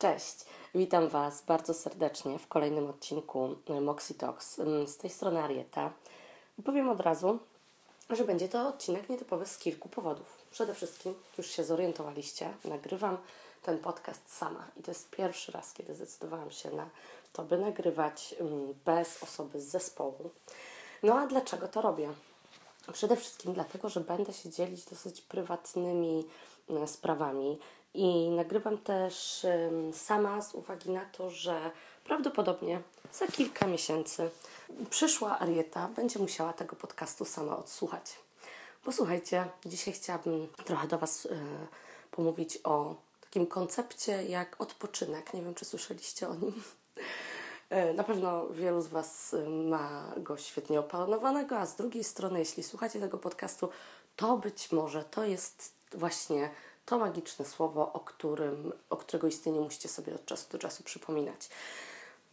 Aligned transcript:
Cześć, 0.00 0.44
witam 0.74 1.08
Was 1.08 1.42
bardzo 1.42 1.74
serdecznie 1.74 2.38
w 2.38 2.48
kolejnym 2.48 2.90
odcinku 2.90 3.56
e, 3.66 3.80
Moxie 3.80 4.14
Talks. 4.14 4.58
Mm, 4.58 4.88
Z 4.88 4.96
tej 4.96 5.10
strony 5.10 5.42
Arieta. 5.42 5.92
Powiem 6.64 6.88
od 6.88 7.00
razu, 7.00 7.38
że 8.10 8.24
będzie 8.24 8.48
to 8.48 8.68
odcinek 8.68 9.08
nietypowy 9.08 9.46
z 9.46 9.58
kilku 9.58 9.88
powodów. 9.88 10.38
Przede 10.50 10.74
wszystkim, 10.74 11.14
już 11.38 11.46
się 11.46 11.64
zorientowaliście, 11.64 12.54
nagrywam 12.64 13.18
ten 13.62 13.78
podcast 13.78 14.36
sama 14.36 14.66
i 14.76 14.82
to 14.82 14.90
jest 14.90 15.10
pierwszy 15.10 15.52
raz, 15.52 15.72
kiedy 15.72 15.94
zdecydowałam 15.94 16.50
się 16.50 16.70
na 16.70 16.88
to, 17.32 17.42
by 17.42 17.58
nagrywać 17.58 18.34
mm, 18.40 18.74
bez 18.84 19.22
osoby 19.22 19.60
z 19.60 19.68
zespołu. 19.68 20.30
No 21.02 21.18
a 21.18 21.26
dlaczego 21.26 21.68
to 21.68 21.82
robię? 21.82 22.12
Przede 22.92 23.16
wszystkim 23.16 23.54
dlatego, 23.54 23.88
że 23.88 24.00
będę 24.00 24.32
się 24.32 24.50
dzielić 24.50 24.84
dosyć 24.84 25.20
prywatnymi 25.20 26.26
e, 26.70 26.86
sprawami 26.86 27.58
i 27.94 28.30
nagrywam 28.30 28.78
też 28.78 29.46
sama 29.92 30.42
z 30.42 30.54
uwagi 30.54 30.90
na 30.90 31.04
to, 31.04 31.30
że 31.30 31.70
prawdopodobnie 32.04 32.80
za 33.12 33.26
kilka 33.26 33.66
miesięcy 33.66 34.30
przyszła 34.90 35.38
Arieta 35.38 35.88
będzie 35.96 36.18
musiała 36.18 36.52
tego 36.52 36.76
podcastu 36.76 37.24
sama 37.24 37.56
odsłuchać. 37.56 38.18
Posłuchajcie, 38.84 39.44
dzisiaj 39.66 39.94
chciałabym 39.94 40.48
trochę 40.64 40.88
do 40.88 40.98
Was 40.98 41.26
e, 41.26 41.36
pomówić 42.10 42.58
o 42.64 42.94
takim 43.20 43.46
koncepcie 43.46 44.24
jak 44.24 44.60
odpoczynek. 44.60 45.34
Nie 45.34 45.42
wiem, 45.42 45.54
czy 45.54 45.64
słyszeliście 45.64 46.28
o 46.28 46.34
nim. 46.34 46.62
E, 47.70 47.92
Na 47.94 48.04
pewno 48.04 48.46
wielu 48.48 48.80
z 48.82 48.86
Was 48.86 49.34
e, 49.34 49.48
ma 49.48 50.12
go 50.16 50.36
świetnie 50.36 50.80
opanowanego, 50.80 51.58
a 51.58 51.66
z 51.66 51.76
drugiej 51.76 52.04
strony, 52.04 52.38
jeśli 52.38 52.62
słuchacie 52.62 53.00
tego 53.00 53.18
podcastu, 53.18 53.68
to 54.16 54.36
być 54.36 54.72
może 54.72 55.04
to 55.04 55.24
jest 55.24 55.72
właśnie 55.94 56.50
to 56.90 56.98
magiczne 56.98 57.44
słowo, 57.44 57.92
o, 57.92 58.00
którym, 58.00 58.72
o 58.90 58.96
którego 58.96 59.26
istnieniu 59.26 59.62
musicie 59.62 59.88
sobie 59.88 60.14
od 60.14 60.26
czasu 60.26 60.52
do 60.52 60.58
czasu 60.58 60.82
przypominać. 60.82 61.48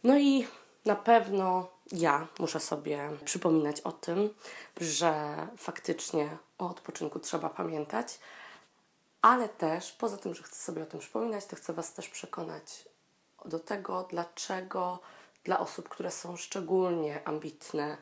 No 0.04 0.18
i 0.18 0.46
na 0.84 0.96
pewno 0.96 1.66
ja 1.92 2.26
muszę 2.38 2.60
sobie 2.60 3.10
przypominać 3.24 3.80
o 3.80 3.92
tym, 3.92 4.34
że 4.80 5.36
faktycznie 5.56 6.38
o 6.58 6.70
odpoczynku 6.70 7.20
trzeba 7.20 7.50
pamiętać, 7.50 8.18
ale 9.22 9.48
też 9.48 9.92
poza 9.92 10.16
tym, 10.16 10.34
że 10.34 10.42
chcę 10.42 10.56
sobie 10.56 10.82
o 10.82 10.86
tym 10.86 11.00
przypominać, 11.00 11.46
to 11.46 11.56
chcę 11.56 11.72
Was 11.72 11.94
też 11.94 12.08
przekonać 12.08 12.88
do 13.44 13.58
tego, 13.58 14.06
dlaczego 14.10 14.98
dla 15.44 15.58
osób, 15.58 15.88
które 15.88 16.10
są 16.10 16.36
szczególnie 16.36 17.28
ambitne, 17.28 17.96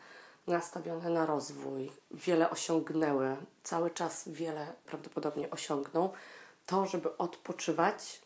nastawione 0.46 1.10
na 1.10 1.26
rozwój, 1.26 1.92
wiele 2.10 2.50
osiągnęły, 2.50 3.36
cały 3.62 3.90
czas 3.90 4.28
wiele 4.28 4.72
prawdopodobnie 4.86 5.50
osiągną, 5.50 6.10
to, 6.66 6.86
żeby 6.86 7.16
odpoczywać 7.16 8.20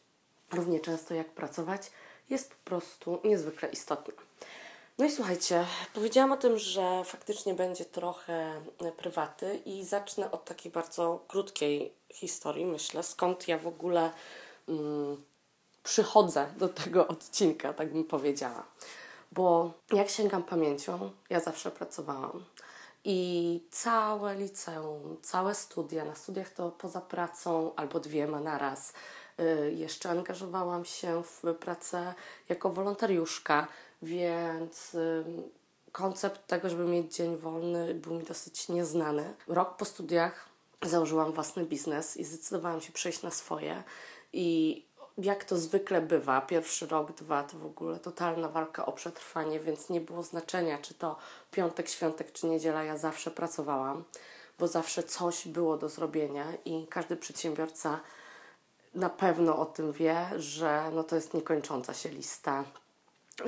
równie 0.52 0.80
często 0.80 1.14
jak 1.14 1.30
pracować, 1.30 1.91
jest 2.30 2.50
po 2.55 2.64
prostu 2.64 3.20
niezwykle 3.24 3.69
istotne. 3.69 4.14
No 4.98 5.06
i 5.06 5.10
słuchajcie, 5.10 5.66
powiedziałam 5.94 6.33
o 6.33 6.36
tym, 6.36 6.58
że 6.58 7.05
faktycznie 7.05 7.55
będzie 7.55 7.84
trochę 7.84 8.61
prywaty 8.96 9.61
i 9.64 9.84
zacznę 9.84 10.30
od 10.30 10.44
takiej 10.44 10.72
bardzo 10.72 11.24
krótkiej 11.28 11.92
historii, 12.12 12.66
myślę, 12.66 13.02
skąd 13.02 13.48
ja 13.48 13.58
w 13.58 13.66
ogóle 13.66 14.11
mm, 14.68 15.22
przychodzę 15.83 16.52
do 16.56 16.68
tego 16.68 17.08
odcinka, 17.08 17.72
tak 17.72 17.92
bym 17.92 18.05
powiedziała. 18.05 18.64
Bo 19.33 19.72
jak 19.92 20.11
sięgam 20.11 20.42
pamięcią, 20.42 21.11
ja 21.30 21.41
zawsze 21.41 21.70
pracowałam. 21.70 22.44
I 23.05 23.61
całe 23.70 24.34
liceum, 24.34 25.17
całe 25.23 25.55
studia, 25.55 26.05
na 26.05 26.15
studiach 26.15 26.51
to 26.51 26.70
poza 26.70 27.01
pracą 27.01 27.75
albo 27.77 28.01
dwiema 28.01 28.41
naraz. 28.41 28.92
Y, 29.41 29.73
Jeszcze 29.77 30.11
angażowałam 30.11 30.84
się 30.84 31.23
w 31.23 31.55
pracę 31.61 32.15
jako 32.48 32.70
wolontariuszka, 32.70 33.67
więc 34.03 34.95
y, 34.95 35.25
koncept 35.92 36.47
tego, 36.47 36.69
żeby 36.69 36.84
mieć 36.84 37.15
dzień 37.17 37.37
wolny, 37.37 37.95
był 37.95 38.15
mi 38.15 38.25
dosyć 38.25 38.69
nieznany. 38.69 39.35
Rok 39.48 39.77
po 39.77 39.85
studiach 39.85 40.48
założyłam 40.83 41.33
własny 41.33 41.64
biznes 41.64 42.17
i 42.17 42.24
zdecydowałam 42.24 42.80
się 42.80 42.92
przejść 42.92 43.23
na 43.23 43.30
swoje. 43.30 43.83
I 44.33 44.85
jak 45.23 45.45
to 45.45 45.57
zwykle 45.57 46.01
bywa, 46.01 46.41
pierwszy 46.41 46.86
rok, 46.86 47.13
dwa 47.13 47.42
to 47.42 47.58
w 47.58 47.67
ogóle 47.67 47.98
totalna 47.98 48.48
walka 48.48 48.86
o 48.86 48.92
przetrwanie, 48.92 49.61
więc 49.61 49.89
nie 49.89 50.01
było 50.01 50.23
znaczenia, 50.23 50.79
czy 50.79 50.95
to 50.95 51.17
piątek, 51.51 51.89
świątek, 51.89 52.33
czy 52.33 52.47
niedziela, 52.47 52.85
ja 52.85 52.98
zawsze 52.98 53.30
pracowałam, 53.30 54.05
bo 54.59 54.69
zawsze 54.69 55.03
coś 55.03 55.48
było 55.48 55.77
do 55.77 55.89
zrobienia 55.89 56.45
i 56.64 56.86
każdy 56.91 57.17
przedsiębiorca 57.17 58.01
na 58.95 59.11
pewno 59.11 59.59
o 59.59 59.67
tym 59.67 59.92
wie, 59.92 60.27
że 60.36 60.91
no 60.92 61.05
to 61.05 61.17
jest 61.17 61.35
niekończąca 61.35 61.95
się 61.95 62.09
lista 62.09 62.64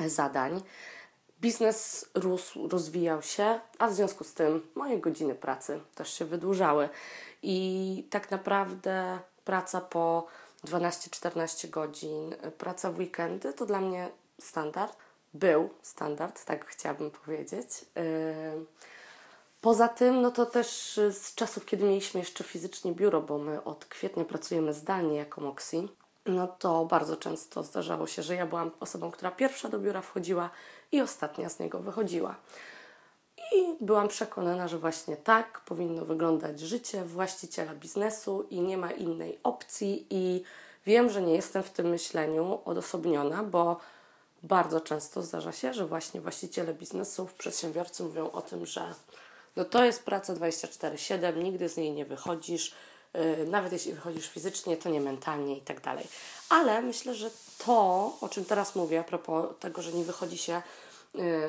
zadań. 0.06 0.62
Biznes 1.41 2.11
rósł, 2.15 2.69
rozwijał 2.69 3.22
się, 3.22 3.61
a 3.78 3.88
w 3.88 3.94
związku 3.94 4.25
z 4.25 4.34
tym 4.34 4.66
moje 4.75 4.99
godziny 4.99 5.34
pracy 5.34 5.81
też 5.94 6.15
się 6.15 6.25
wydłużały. 6.25 6.88
I 7.43 8.06
tak 8.11 8.31
naprawdę 8.31 9.19
praca 9.44 9.81
po 9.81 10.27
12-14 10.65 11.71
godzin, 11.71 12.34
praca 12.59 12.93
w 12.93 12.99
weekendy 12.99 13.53
to 13.53 13.67
dla 13.67 13.81
mnie 13.81 14.09
standard. 14.41 14.97
Był 15.34 15.71
standard, 15.83 16.45
tak 16.45 16.67
chciałabym 16.67 17.11
powiedzieć. 17.11 17.67
Yy, 17.95 18.67
Poza 19.62 19.89
tym, 19.89 20.23
no 20.23 20.31
to 20.31 20.47
też 20.47 20.99
y, 20.99 21.12
z 21.12 21.34
czasów, 21.34 21.67
kiedy 21.67 21.84
mieliśmy 21.84 22.21
jeszcze 22.21 22.45
fizycznie 22.45 22.93
biuro, 22.93 23.21
bo 23.21 23.39
my 23.39 23.65
od 23.65 23.84
kwietnia 23.84 24.25
pracujemy 24.25 24.75
zdalnie 24.75 25.17
jako 25.17 25.41
Moxie, 25.41 25.89
no 26.27 26.47
to 26.47 26.84
bardzo 26.84 27.17
często 27.17 27.62
zdarzało 27.62 28.06
się, 28.06 28.23
że 28.23 28.34
ja 28.34 28.47
byłam 28.47 28.71
osobą, 28.81 29.11
która 29.11 29.31
pierwsza 29.31 29.69
do 29.69 29.79
biura 29.79 30.03
wchodziła 30.03 30.50
i 30.93 31.00
ostatnia 31.00 31.49
z 31.49 31.59
niego 31.59 31.79
wychodziła. 31.79 32.37
I 33.54 33.84
byłam 33.84 34.08
przekonana, 34.08 34.69
że 34.69 34.78
właśnie 34.78 35.16
tak 35.16 35.60
powinno 35.60 36.04
wyglądać 36.04 36.60
życie 36.60 37.04
właściciela 37.04 37.75
biznesu 37.75 38.47
i 38.50 38.60
nie 38.60 38.76
ma 38.76 38.91
innej 38.91 39.38
opcji. 39.42 40.06
I 40.10 40.42
wiem, 40.86 41.10
że 41.10 41.22
nie 41.22 41.34
jestem 41.34 41.62
w 41.62 41.70
tym 41.70 41.86
myśleniu 41.86 42.58
odosobniona, 42.64 43.42
bo 43.42 43.81
bardzo 44.42 44.81
często 44.81 45.22
zdarza 45.22 45.52
się, 45.52 45.75
że 45.75 45.86
właśnie 45.86 46.20
właściciele 46.20 46.75
biznesów, 46.75 47.34
przedsiębiorcy 47.34 48.02
mówią 48.02 48.31
o 48.31 48.42
tym, 48.42 48.66
że 48.66 48.94
no 49.56 49.64
to 49.64 49.84
jest 49.84 50.04
praca 50.04 50.34
24-7, 50.34 51.36
nigdy 51.36 51.69
z 51.69 51.76
niej 51.76 51.92
nie 51.92 52.04
wychodzisz, 52.04 52.75
yy, 53.14 53.47
nawet 53.47 53.72
jeśli 53.72 53.92
wychodzisz 53.92 54.28
fizycznie, 54.28 54.76
to 54.76 54.88
nie 54.88 55.00
mentalnie 55.00 55.56
i 55.56 55.60
tak 55.60 55.81
dalej. 55.81 56.06
Ale 56.48 56.82
myślę, 56.82 57.14
że 57.14 57.31
to, 57.58 58.12
o 58.20 58.28
czym 58.28 58.44
teraz 58.44 58.75
mówię, 58.75 59.00
a 59.00 59.04
propos 59.04 59.47
tego, 59.60 59.82
że 59.82 59.92
nie 59.92 60.04
wychodzi 60.04 60.38
się 60.38 60.62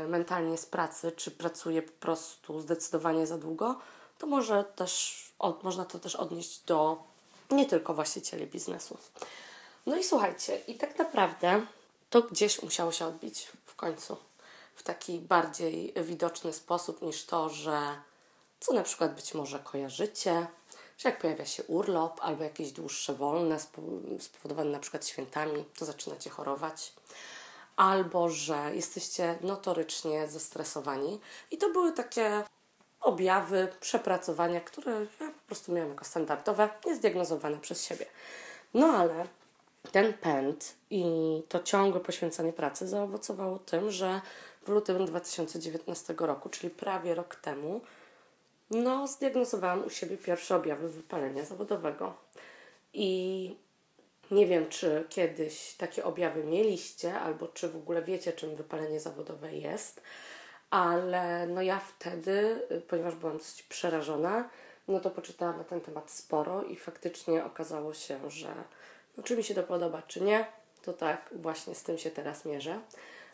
mentalnie 0.07 0.57
z 0.57 0.65
pracy, 0.65 1.11
czy 1.11 1.31
pracuje 1.31 1.81
po 1.81 1.91
prostu 1.91 2.61
zdecydowanie 2.61 3.27
za 3.27 3.37
długo, 3.37 3.79
to 4.17 4.27
może 4.27 4.63
też, 4.63 5.23
od, 5.39 5.63
można 5.63 5.85
to 5.85 5.99
też 5.99 6.15
odnieść 6.15 6.59
do 6.59 7.03
nie 7.51 7.65
tylko 7.65 7.93
właścicieli 7.93 8.47
biznesu. 8.47 8.97
No 9.85 9.97
i 9.97 10.03
słuchajcie, 10.03 10.61
i 10.67 10.75
tak 10.75 10.99
naprawdę 10.99 11.65
to 12.09 12.21
gdzieś 12.21 12.63
musiało 12.63 12.91
się 12.91 13.05
odbić 13.05 13.47
w 13.65 13.75
końcu 13.75 14.17
w 14.75 14.83
taki 14.83 15.19
bardziej 15.19 15.93
widoczny 16.03 16.53
sposób 16.53 17.01
niż 17.01 17.25
to, 17.25 17.49
że 17.49 17.79
co 18.59 18.73
na 18.73 18.83
przykład 18.83 19.15
być 19.15 19.33
może 19.33 19.59
kojarzycie, 19.59 20.47
że 20.97 21.09
jak 21.09 21.19
pojawia 21.19 21.45
się 21.45 21.63
urlop 21.63 22.19
albo 22.21 22.43
jakieś 22.43 22.71
dłuższe 22.71 23.13
wolne 23.13 23.57
spo- 23.57 24.19
spowodowane 24.19 24.69
na 24.69 24.79
przykład 24.79 25.07
świętami, 25.07 25.65
to 25.79 25.85
zaczynacie 25.85 26.29
chorować. 26.29 26.93
Albo 27.75 28.29
że 28.29 28.75
jesteście 28.75 29.37
notorycznie 29.41 30.27
zestresowani. 30.27 31.19
I 31.51 31.57
to 31.57 31.69
były 31.69 31.91
takie 31.91 32.43
objawy 33.01 33.67
przepracowania, 33.79 34.61
które 34.61 34.91
ja 35.19 35.27
po 35.27 35.47
prostu 35.47 35.71
miałam 35.71 35.89
jako 35.89 36.05
standardowe, 36.05 36.69
niezdiagnozowane 36.85 37.57
przez 37.57 37.85
siebie. 37.85 38.05
No 38.73 38.87
ale 38.87 39.27
ten 39.91 40.13
pęd 40.13 40.75
i 40.89 41.03
to 41.49 41.59
ciągłe 41.59 41.99
poświęcanie 41.99 42.53
pracy 42.53 42.87
zaowocowało 42.87 43.59
tym, 43.59 43.91
że 43.91 44.21
w 44.65 44.69
lutym 44.69 45.05
2019 45.05 46.15
roku, 46.17 46.49
czyli 46.49 46.69
prawie 46.69 47.15
rok 47.15 47.35
temu, 47.35 47.81
no, 48.71 49.07
zdiagnozowałam 49.07 49.85
u 49.85 49.89
siebie 49.89 50.17
pierwsze 50.17 50.55
objawy 50.55 50.89
wypalenia 50.89 51.45
zawodowego. 51.45 52.13
I 52.93 53.55
nie 54.31 54.47
wiem, 54.47 54.69
czy 54.69 55.05
kiedyś 55.09 55.73
takie 55.73 56.03
objawy 56.03 56.43
mieliście, 56.43 57.19
albo 57.19 57.47
czy 57.47 57.69
w 57.69 57.75
ogóle 57.75 58.01
wiecie, 58.01 58.33
czym 58.33 58.55
wypalenie 58.55 58.99
zawodowe 58.99 59.53
jest, 59.55 60.01
ale 60.69 61.47
no 61.47 61.61
ja 61.61 61.79
wtedy, 61.79 62.61
y, 62.71 62.81
ponieważ 62.81 63.15
byłam 63.15 63.37
dosyć 63.37 63.63
przerażona, 63.63 64.49
no 64.87 64.99
to 64.99 65.09
poczytałam 65.09 65.57
na 65.57 65.63
ten 65.63 65.81
temat 65.81 66.11
sporo 66.11 66.63
i 66.63 66.75
faktycznie 66.75 67.45
okazało 67.45 67.93
się, 67.93 68.29
że 68.29 68.55
no, 69.17 69.23
czy 69.23 69.37
mi 69.37 69.43
się 69.43 69.55
to 69.55 69.63
podoba, 69.63 70.01
czy 70.07 70.21
nie, 70.21 70.45
to 70.81 70.93
tak 70.93 71.29
właśnie 71.35 71.75
z 71.75 71.83
tym 71.83 71.97
się 71.97 72.11
teraz 72.11 72.45
mierzę. 72.45 72.79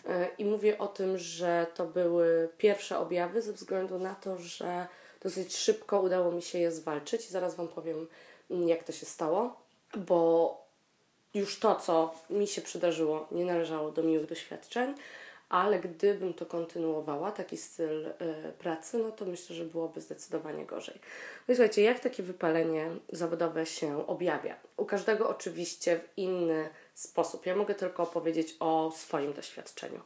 Y, 0.06 0.10
I 0.38 0.46
mówię 0.46 0.78
o 0.78 0.88
tym, 0.88 1.18
że 1.18 1.68
to 1.76 1.86
były 1.86 2.50
pierwsze 2.58 3.00
objawy 3.00 3.42
ze 3.42 3.54
względu 3.54 4.00
na 4.00 4.16
to, 4.16 4.38
że 4.38 4.88
dosyć 5.22 5.58
szybko 5.58 6.02
udało 6.02 6.32
mi 6.32 6.42
się 6.42 6.60
je 6.60 6.72
zwalczyć. 6.72 7.30
Zaraz 7.30 7.56
Wam 7.56 7.68
powiem, 7.68 8.08
mm, 8.52 8.70
jak 8.70 8.84
to 8.84 8.92
się 8.92 9.06
stało, 9.06 9.56
bo 9.98 10.69
już 11.34 11.60
to, 11.60 11.76
co 11.76 12.16
mi 12.30 12.48
się 12.48 12.62
przydarzyło, 12.62 13.28
nie 13.32 13.46
należało 13.46 13.92
do 13.92 14.04
miłych 14.04 14.26
doświadczeń, 14.26 14.96
ale 15.50 15.80
gdybym 15.80 16.34
to 16.34 16.46
kontynuowała, 16.46 17.32
taki 17.32 17.58
styl 17.58 18.08
y, 18.08 18.14
pracy, 18.60 18.98
no 18.98 19.12
to 19.12 19.26
myślę, 19.26 19.56
że 19.56 19.66
byłoby 19.66 20.02
zdecydowanie 20.02 20.66
gorzej. 20.66 21.00
No 21.48 21.52
i 21.54 21.56
słuchajcie, 21.56 21.82
jak 21.82 22.00
takie 22.00 22.24
wypalenie 22.24 22.90
zawodowe 23.12 23.66
się 23.66 24.08
objawia? 24.08 24.56
U 24.78 24.86
każdego 24.86 25.30
oczywiście 25.30 26.00
w 26.00 26.18
inny 26.18 26.70
sposób. 26.94 27.46
Ja 27.46 27.56
mogę 27.56 27.76
tylko 27.76 28.04
opowiedzieć 28.04 28.56
o 28.60 28.92
swoim 28.96 29.34
doświadczeniu. 29.34 30.00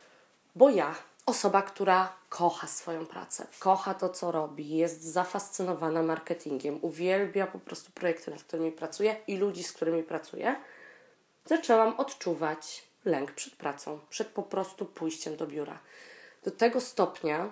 Bo 0.56 0.70
ja, 0.70 0.96
osoba, 1.26 1.62
która 1.62 2.14
kocha 2.30 2.68
swoją 2.68 3.06
pracę, 3.06 3.48
kocha 3.60 3.94
to, 3.94 4.10
co 4.10 4.32
robi, 4.32 4.70
jest 4.70 5.04
zafascynowana 5.04 6.04
marketingiem, 6.04 6.80
uwielbia 6.82 7.48
po 7.48 7.60
prostu 7.60 7.92
projekty, 7.92 8.32
nad 8.32 8.44
którymi 8.44 8.72
pracuje 8.72 9.16
i 9.28 9.38
ludzi, 9.38 9.64
z 9.64 9.74
którymi 9.74 10.04
pracuje, 10.04 10.56
zaczęłam 11.46 12.00
odczuwać 12.00 12.84
lęk 13.06 13.32
przed 13.32 13.56
pracą, 13.56 14.00
przed 14.10 14.28
po 14.28 14.44
prostu 14.44 14.86
pójściem 14.86 15.38
do 15.38 15.48
biura. 15.48 15.80
Do 16.44 16.52
tego 16.52 16.82
stopnia, 16.82 17.52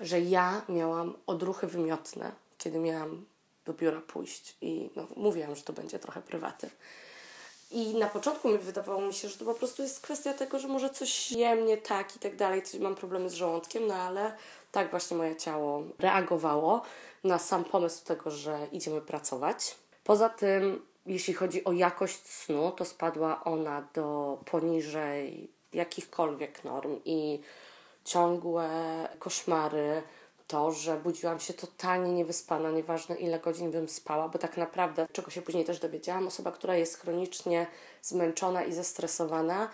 że 0.00 0.20
ja 0.20 0.62
miałam 0.68 1.14
odruchy 1.26 1.66
wymiotne, 1.66 2.32
kiedy 2.58 2.78
miałam 2.78 3.24
do 3.64 3.72
biura 3.72 4.00
pójść 4.00 4.56
i 4.60 4.90
no, 4.96 5.06
mówiłam, 5.16 5.56
że 5.56 5.62
to 5.62 5.72
będzie 5.72 5.98
trochę 5.98 6.22
prywaty. 6.22 6.70
I 7.70 7.94
na 7.94 8.06
początku 8.06 8.48
mi 8.48 8.58
wydawało 8.58 9.00
mi 9.00 9.14
się, 9.14 9.28
że 9.28 9.38
to 9.38 9.44
po 9.44 9.54
prostu 9.54 9.82
jest 9.82 10.00
kwestia 10.00 10.34
tego, 10.34 10.58
że 10.58 10.68
może 10.68 10.90
coś 10.90 11.32
jem 11.32 11.66
nie 11.66 11.76
tak 11.76 12.16
i 12.16 12.18
tak 12.18 12.36
dalej, 12.36 12.62
coś 12.62 12.80
mam 12.80 12.94
problemy 12.94 13.30
z 13.30 13.34
żołądkiem, 13.34 13.86
no 13.86 13.94
ale 13.94 14.36
tak 14.72 14.90
właśnie 14.90 15.16
moje 15.16 15.36
ciało 15.36 15.82
reagowało 15.98 16.82
na 17.24 17.38
sam 17.38 17.64
pomysł 17.64 18.04
tego, 18.04 18.30
że 18.30 18.66
idziemy 18.72 19.00
pracować. 19.00 19.76
Poza 20.04 20.28
tym 20.28 20.82
jeśli 21.06 21.34
chodzi 21.34 21.64
o 21.64 21.72
jakość 21.72 22.26
snu, 22.26 22.72
to 22.72 22.84
spadła 22.84 23.44
ona 23.44 23.88
do 23.94 24.38
poniżej 24.50 25.50
jakichkolwiek 25.72 26.64
norm 26.64 27.00
i 27.04 27.40
ciągłe 28.04 28.68
koszmary, 29.18 30.02
to, 30.46 30.72
że 30.72 30.96
budziłam 30.96 31.40
się 31.40 31.54
totalnie 31.54 32.12
niewyspana, 32.12 32.70
nieważne 32.70 33.16
ile 33.16 33.38
godzin 33.38 33.70
bym 33.70 33.88
spała, 33.88 34.28
bo 34.28 34.38
tak 34.38 34.56
naprawdę, 34.56 35.06
czego 35.12 35.30
się 35.30 35.42
później 35.42 35.64
też 35.64 35.78
dowiedziałam, 35.80 36.26
osoba, 36.26 36.52
która 36.52 36.76
jest 36.76 37.00
chronicznie 37.00 37.66
zmęczona 38.02 38.64
i 38.64 38.72
zestresowana, 38.72 39.70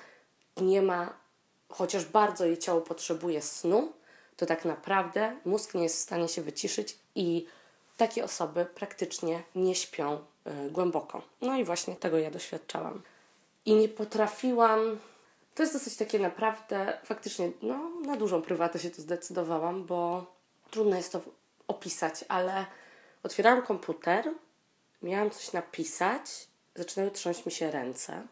nie 0.57 0.83
ma, 0.83 1.15
chociaż 1.69 2.05
bardzo 2.05 2.45
jej 2.45 2.59
ciało 2.59 2.81
potrzebuje 2.81 3.43
snu, 3.43 3.93
to 4.37 4.47
tak 4.47 4.65
naprawdę 4.65 5.37
mózg 5.45 5.75
nie 5.75 5.83
jest 5.83 5.97
w 5.97 6.01
stanie 6.01 6.29
się 6.29 6.43
wyciszyć 6.43 6.99
i 7.15 7.47
takie 7.97 8.25
osoby 8.25 8.67
praktycznie 8.75 9.43
nie 9.55 9.75
śpią 9.75 10.25
głęboko. 10.71 11.23
No 11.41 11.57
i 11.57 11.65
właśnie 11.65 11.97
tego 11.97 12.19
ja 12.19 12.31
doświadczałam. 12.31 13.03
I 13.65 13.75
nie 13.75 13.89
potrafiłam. 13.89 14.99
To 15.55 15.63
jest 15.63 15.73
dosyć 15.73 15.97
takie 15.97 16.19
naprawdę, 16.19 16.99
faktycznie, 17.05 17.51
no, 17.63 17.91
na 18.07 18.17
dużą 18.17 18.43
prywatę 18.43 18.79
się 18.79 18.91
tu 18.91 19.03
zdecydowałam, 19.03 19.85
bo 19.85 20.27
trudno 20.71 20.97
jest 20.97 21.13
to 21.13 21.21
opisać, 21.69 22.25
ale 22.29 22.67
otwierałam 23.23 23.63
komputer, 23.63 24.33
miałam 25.03 25.31
coś 25.31 25.53
napisać, 25.53 26.49
zaczynały 26.75 27.11
trząść 27.11 27.47
mi 27.47 27.53
się 27.53 27.71
ręce. 27.71 28.27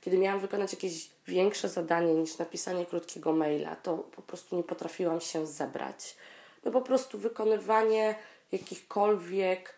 Kiedy 0.00 0.18
miałam 0.18 0.40
wykonać 0.40 0.72
jakieś 0.72 1.10
większe 1.26 1.68
zadanie 1.68 2.14
niż 2.14 2.38
napisanie 2.38 2.86
krótkiego 2.86 3.32
maila, 3.32 3.76
to 3.76 3.96
po 3.96 4.22
prostu 4.22 4.56
nie 4.56 4.62
potrafiłam 4.62 5.20
się 5.20 5.46
zebrać. 5.46 6.16
No 6.64 6.70
po 6.70 6.80
prostu 6.80 7.18
wykonywanie 7.18 8.14
jakichkolwiek 8.52 9.77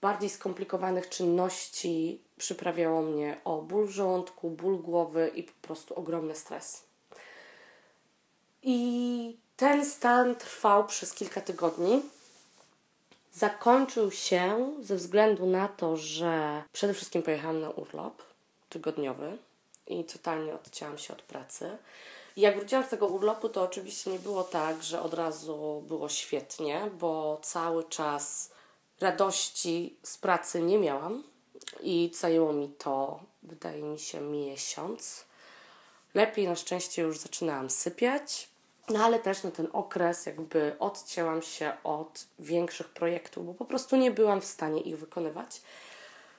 bardziej 0.00 0.30
skomplikowanych 0.30 1.08
czynności 1.08 2.20
przyprawiało 2.36 3.02
mnie 3.02 3.40
o 3.44 3.62
ból 3.62 3.86
w 3.86 3.90
żołądku, 3.90 4.50
ból 4.50 4.78
głowy 4.78 5.30
i 5.34 5.42
po 5.42 5.52
prostu 5.62 5.94
ogromny 5.94 6.34
stres. 6.34 6.82
I 8.62 9.36
ten 9.56 9.86
stan 9.86 10.36
trwał 10.36 10.86
przez 10.86 11.14
kilka 11.14 11.40
tygodni. 11.40 12.02
Zakończył 13.32 14.10
się 14.10 14.72
ze 14.80 14.96
względu 14.96 15.46
na 15.46 15.68
to, 15.68 15.96
że 15.96 16.62
przede 16.72 16.94
wszystkim 16.94 17.22
pojechałam 17.22 17.60
na 17.60 17.70
urlop 17.70 18.22
tygodniowy 18.68 19.38
i 19.86 20.04
totalnie 20.04 20.54
odcięłam 20.54 20.98
się 20.98 21.12
od 21.12 21.22
pracy. 21.22 21.78
I 22.36 22.40
jak 22.40 22.56
wróciłam 22.56 22.84
z 22.84 22.88
tego 22.88 23.06
urlopu, 23.06 23.48
to 23.48 23.62
oczywiście 23.62 24.10
nie 24.10 24.18
było 24.18 24.44
tak, 24.44 24.82
że 24.82 25.02
od 25.02 25.14
razu 25.14 25.84
było 25.88 26.08
świetnie, 26.08 26.90
bo 26.98 27.40
cały 27.42 27.84
czas 27.84 28.50
radości 29.00 29.96
z 30.02 30.18
pracy 30.18 30.62
nie 30.62 30.78
miałam 30.78 31.22
i 31.80 32.10
zajęło 32.14 32.52
mi 32.52 32.68
to, 32.68 33.20
wydaje 33.42 33.82
mi 33.82 33.98
się, 33.98 34.20
miesiąc. 34.20 35.24
Lepiej 36.14 36.48
na 36.48 36.56
szczęście 36.56 37.02
już 37.02 37.18
zaczynałam 37.18 37.70
sypiać, 37.70 38.48
no 38.88 39.04
ale 39.04 39.18
też 39.18 39.42
na 39.42 39.50
ten 39.50 39.68
okres 39.72 40.26
jakby 40.26 40.76
odcięłam 40.78 41.42
się 41.42 41.72
od 41.84 42.26
większych 42.38 42.88
projektów, 42.88 43.46
bo 43.46 43.54
po 43.54 43.64
prostu 43.64 43.96
nie 43.96 44.10
byłam 44.10 44.40
w 44.40 44.44
stanie 44.44 44.80
ich 44.80 44.98
wykonywać. 44.98 45.62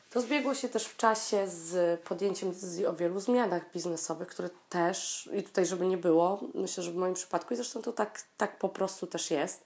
To 0.09 0.21
zbiegło 0.21 0.55
się 0.55 0.69
też 0.69 0.85
w 0.85 0.97
czasie 0.97 1.47
z 1.47 2.01
podjęciem 2.01 2.51
decyzji 2.51 2.85
o 2.85 2.93
wielu 2.93 3.19
zmianach 3.19 3.71
biznesowych, 3.73 4.27
które 4.27 4.49
też, 4.69 5.29
i 5.33 5.43
tutaj 5.43 5.65
żeby 5.65 5.85
nie 5.85 5.97
było, 5.97 6.41
myślę, 6.53 6.83
że 6.83 6.91
w 6.91 6.95
moim 6.95 7.13
przypadku, 7.13 7.53
i 7.53 7.57
zresztą 7.57 7.81
to 7.81 7.93
tak, 7.93 8.23
tak 8.37 8.57
po 8.57 8.69
prostu 8.69 9.07
też 9.07 9.31
jest, 9.31 9.65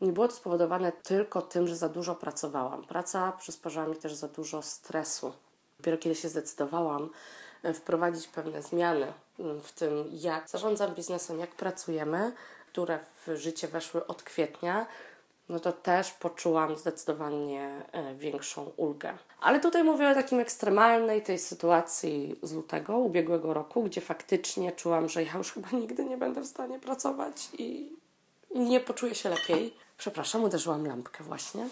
nie 0.00 0.12
było 0.12 0.28
to 0.28 0.34
spowodowane 0.34 0.92
tylko 0.92 1.42
tym, 1.42 1.66
że 1.66 1.76
za 1.76 1.88
dużo 1.88 2.14
pracowałam. 2.14 2.84
Praca 2.84 3.32
przysparzała 3.32 3.86
mi 3.86 3.96
też 3.96 4.14
za 4.14 4.28
dużo 4.28 4.62
stresu. 4.62 5.32
Dopiero 5.78 5.98
kiedy 5.98 6.14
się 6.14 6.28
zdecydowałam 6.28 7.10
e, 7.62 7.74
wprowadzić 7.74 8.28
pewne 8.28 8.62
zmiany 8.62 9.12
mm, 9.38 9.60
w 9.60 9.72
tym, 9.72 10.04
jak 10.12 10.48
zarządzam 10.48 10.94
biznesem, 10.94 11.38
jak 11.38 11.50
pracujemy, 11.50 12.32
które 12.72 12.98
w 13.26 13.36
życie 13.36 13.68
weszły 13.68 14.06
od 14.06 14.22
kwietnia, 14.22 14.86
no 15.48 15.60
to 15.60 15.72
też 15.72 16.10
poczułam 16.10 16.76
zdecydowanie 16.76 17.82
e, 17.92 18.14
większą 18.14 18.72
ulgę. 18.76 19.18
Ale 19.40 19.60
tutaj 19.60 19.84
mówię 19.84 20.10
o 20.10 20.14
takim 20.14 20.40
ekstremalnej 20.40 21.22
tej 21.22 21.38
sytuacji 21.38 22.38
z 22.42 22.52
lutego 22.52 22.98
ubiegłego 22.98 23.54
roku, 23.54 23.82
gdzie 23.82 24.00
faktycznie 24.00 24.72
czułam, 24.72 25.08
że 25.08 25.24
ja 25.24 25.32
już 25.38 25.52
chyba 25.52 25.68
nigdy 25.72 26.04
nie 26.04 26.16
będę 26.16 26.40
w 26.40 26.46
stanie 26.46 26.78
pracować 26.78 27.48
i 27.58 27.96
nie 28.54 28.80
poczuję 28.80 29.14
się 29.14 29.28
lepiej. 29.28 29.74
Przepraszam, 30.00 30.44
uderzyłam 30.44 30.86
lampkę 30.86 31.24
właśnie. 31.24 31.68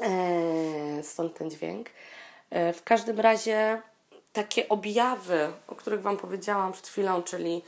Eee, 0.00 1.02
stąd 1.02 1.34
ten 1.34 1.50
dźwięk. 1.50 1.90
Eee, 2.50 2.72
w 2.72 2.82
każdym 2.82 3.20
razie 3.20 3.82
takie 4.32 4.68
objawy, 4.68 5.52
o 5.68 5.74
których 5.74 6.02
Wam 6.02 6.16
powiedziałam 6.16 6.72
przed 6.72 6.86
chwilą, 6.86 7.22
czyli 7.22 7.62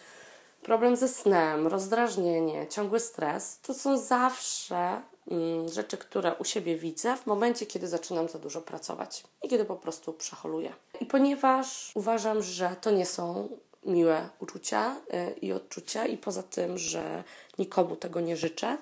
problem 0.62 0.96
ze 0.96 1.08
snem, 1.08 1.66
rozdrażnienie, 1.66 2.66
ciągły 2.66 3.00
stres, 3.00 3.60
to 3.60 3.74
są 3.74 3.98
zawsze 3.98 5.02
mm, 5.30 5.68
rzeczy, 5.68 5.96
które 5.96 6.34
u 6.34 6.44
siebie 6.44 6.76
widzę 6.76 7.16
w 7.16 7.26
momencie, 7.26 7.66
kiedy 7.66 7.88
zaczynam 7.88 8.28
za 8.28 8.38
dużo 8.38 8.60
pracować 8.60 9.24
i 9.42 9.48
kiedy 9.48 9.64
po 9.64 9.76
prostu 9.76 10.12
przeholuję. 10.12 10.72
I 11.00 11.06
ponieważ 11.06 11.92
uważam, 11.94 12.42
że 12.42 12.76
to 12.80 12.90
nie 12.90 13.06
są 13.06 13.48
miłe 13.86 14.28
uczucia 14.38 14.96
y, 15.14 15.38
i 15.40 15.52
odczucia, 15.52 16.06
i 16.06 16.16
poza 16.16 16.42
tym, 16.42 16.78
że 16.78 17.24
nikomu 17.58 17.96
tego 17.96 18.20
nie 18.20 18.36
życzę, 18.36 18.78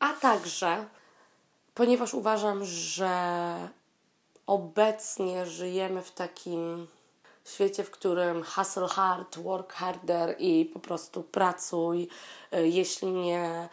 a 0.00 0.12
także 0.12 0.86
ponieważ 1.74 2.14
uważam, 2.14 2.64
że 2.64 3.10
obecnie 4.46 5.46
żyjemy 5.46 6.02
w 6.02 6.12
takim 6.12 6.86
świecie, 7.44 7.84
w 7.84 7.90
którym 7.90 8.44
hustle 8.44 8.88
hard, 8.88 9.38
work 9.38 9.72
harder 9.72 10.36
i 10.38 10.64
po 10.64 10.80
prostu 10.80 11.22
pracuj. 11.22 12.08
Jeśli 12.52 13.12
nie, 13.12 13.68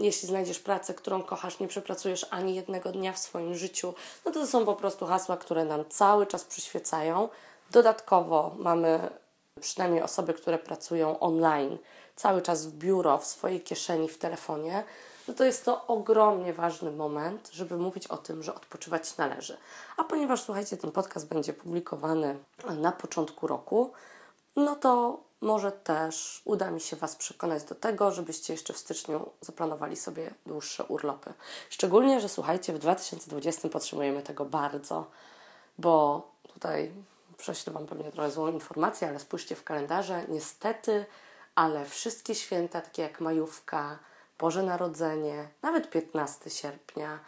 jeśli 0.00 0.28
znajdziesz 0.28 0.58
pracę, 0.58 0.94
którą 0.94 1.22
kochasz, 1.22 1.58
nie 1.58 1.68
przepracujesz 1.68 2.26
ani 2.30 2.54
jednego 2.54 2.92
dnia 2.92 3.12
w 3.12 3.18
swoim 3.18 3.54
życiu, 3.54 3.94
no 4.24 4.32
to 4.32 4.46
są 4.46 4.64
po 4.64 4.74
prostu 4.74 5.06
hasła, 5.06 5.36
które 5.36 5.64
nam 5.64 5.84
cały 5.88 6.26
czas 6.26 6.44
przyświecają. 6.44 7.28
Dodatkowo 7.70 8.54
mamy 8.58 9.10
przynajmniej 9.60 10.02
osoby, 10.02 10.34
które 10.34 10.58
pracują 10.58 11.20
online, 11.20 11.78
cały 12.16 12.42
czas 12.42 12.66
w 12.66 12.72
biuro, 12.72 13.18
w 13.18 13.26
swojej 13.26 13.60
kieszeni, 13.60 14.08
w 14.08 14.18
telefonie, 14.18 14.84
no 15.30 15.36
to 15.36 15.44
jest 15.44 15.64
to 15.64 15.86
ogromnie 15.86 16.52
ważny 16.52 16.90
moment, 16.90 17.50
żeby 17.52 17.76
mówić 17.76 18.06
o 18.06 18.16
tym, 18.16 18.42
że 18.42 18.54
odpoczywać 18.54 19.16
należy. 19.16 19.56
A 19.96 20.04
ponieważ, 20.04 20.42
słuchajcie, 20.42 20.76
ten 20.76 20.92
podcast 20.92 21.28
będzie 21.28 21.52
publikowany 21.52 22.38
na 22.76 22.92
początku 22.92 23.46
roku, 23.46 23.92
no 24.56 24.76
to 24.76 25.20
może 25.40 25.72
też 25.72 26.42
uda 26.44 26.70
mi 26.70 26.80
się 26.80 26.96
Was 26.96 27.16
przekonać 27.16 27.64
do 27.64 27.74
tego, 27.74 28.10
żebyście 28.10 28.52
jeszcze 28.52 28.72
w 28.72 28.78
styczniu 28.78 29.30
zaplanowali 29.40 29.96
sobie 29.96 30.34
dłuższe 30.46 30.84
urlopy. 30.84 31.32
Szczególnie, 31.70 32.20
że 32.20 32.28
słuchajcie, 32.28 32.72
w 32.72 32.78
2020 32.78 33.68
potrzebujemy 33.68 34.22
tego 34.22 34.44
bardzo, 34.44 35.06
bo 35.78 36.22
tutaj 36.54 36.92
prześlę 37.36 37.72
Wam 37.72 37.86
pewnie 37.86 38.12
trochę 38.12 38.30
złą 38.30 38.48
informację, 38.48 39.08
ale 39.08 39.20
spójrzcie 39.20 39.56
w 39.56 39.64
kalendarze, 39.64 40.24
niestety, 40.28 41.04
ale 41.54 41.84
wszystkie 41.84 42.34
święta, 42.34 42.80
takie 42.80 43.02
jak 43.02 43.20
majówka, 43.20 43.98
Boże 44.40 44.62
Narodzenie, 44.62 45.48
nawet 45.62 45.90
15 45.90 46.50
sierpnia, 46.50 47.18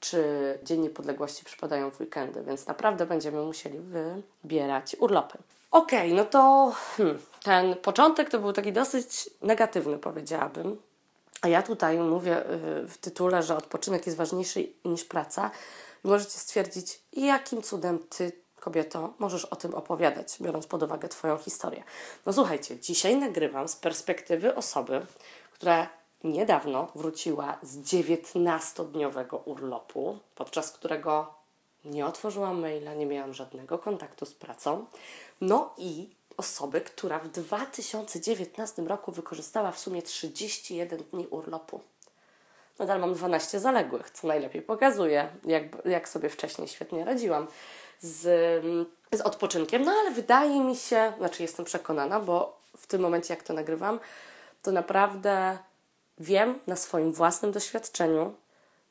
czy 0.00 0.24
Dzień 0.62 0.80
Niepodległości 0.80 1.44
przypadają 1.44 1.90
w 1.90 2.00
weekendy, 2.00 2.42
więc 2.42 2.66
naprawdę 2.66 3.06
będziemy 3.06 3.42
musieli 3.42 3.78
wybierać 3.78 4.96
urlopy. 4.98 5.38
Okej, 5.70 6.12
okay, 6.12 6.16
no 6.16 6.24
to 6.24 6.72
hmm, 6.96 7.18
ten 7.42 7.76
początek 7.76 8.30
to 8.30 8.38
był 8.38 8.52
taki 8.52 8.72
dosyć 8.72 9.30
negatywny, 9.42 9.98
powiedziałabym. 9.98 10.82
A 11.42 11.48
ja 11.48 11.62
tutaj 11.62 11.98
mówię 11.98 12.50
y, 12.50 12.88
w 12.88 12.98
tytule, 13.00 13.42
że 13.42 13.56
odpoczynek 13.56 14.06
jest 14.06 14.18
ważniejszy 14.18 14.68
niż 14.84 15.04
praca. 15.04 15.50
Możecie 16.04 16.38
stwierdzić, 16.38 17.00
jakim 17.12 17.62
cudem 17.62 17.98
ty, 17.98 18.32
kobieto, 18.60 19.14
możesz 19.18 19.44
o 19.44 19.56
tym 19.56 19.74
opowiadać, 19.74 20.36
biorąc 20.40 20.66
pod 20.66 20.82
uwagę 20.82 21.08
Twoją 21.08 21.36
historię. 21.36 21.84
No 22.26 22.32
słuchajcie, 22.32 22.80
dzisiaj 22.80 23.16
nagrywam 23.16 23.68
z 23.68 23.76
perspektywy 23.76 24.54
osoby, 24.54 25.06
która 25.52 25.97
niedawno 26.24 26.88
wróciła 26.94 27.58
z 27.62 27.78
19-dniowego 27.78 29.38
urlopu, 29.44 30.18
podczas 30.34 30.72
którego 30.72 31.34
nie 31.84 32.06
otworzyłam 32.06 32.60
maila, 32.60 32.94
nie 32.94 33.06
miałam 33.06 33.34
żadnego 33.34 33.78
kontaktu 33.78 34.26
z 34.26 34.34
pracą. 34.34 34.86
No 35.40 35.74
i 35.78 36.10
osoby, 36.36 36.80
która 36.80 37.18
w 37.18 37.28
2019 37.28 38.82
roku 38.82 39.12
wykorzystała 39.12 39.72
w 39.72 39.78
sumie 39.78 40.02
31 40.02 40.98
dni 41.12 41.26
urlopu. 41.26 41.80
Nadal 42.78 43.00
mam 43.00 43.14
12 43.14 43.60
zaległych, 43.60 44.10
co 44.10 44.26
najlepiej 44.26 44.62
pokazuje, 44.62 45.28
jak, 45.44 45.64
jak 45.84 46.08
sobie 46.08 46.28
wcześniej 46.28 46.68
świetnie 46.68 47.04
radziłam 47.04 47.46
z, 48.00 48.20
z 49.12 49.20
odpoczynkiem. 49.20 49.82
No 49.82 49.92
ale 49.92 50.10
wydaje 50.10 50.60
mi 50.60 50.76
się, 50.76 51.12
znaczy 51.18 51.42
jestem 51.42 51.64
przekonana, 51.64 52.20
bo 52.20 52.58
w 52.76 52.86
tym 52.86 53.00
momencie, 53.00 53.34
jak 53.34 53.42
to 53.42 53.52
nagrywam, 53.52 54.00
to 54.62 54.72
naprawdę 54.72 55.58
wiem 56.20 56.58
na 56.66 56.76
swoim 56.76 57.12
własnym 57.12 57.52
doświadczeniu, 57.52 58.34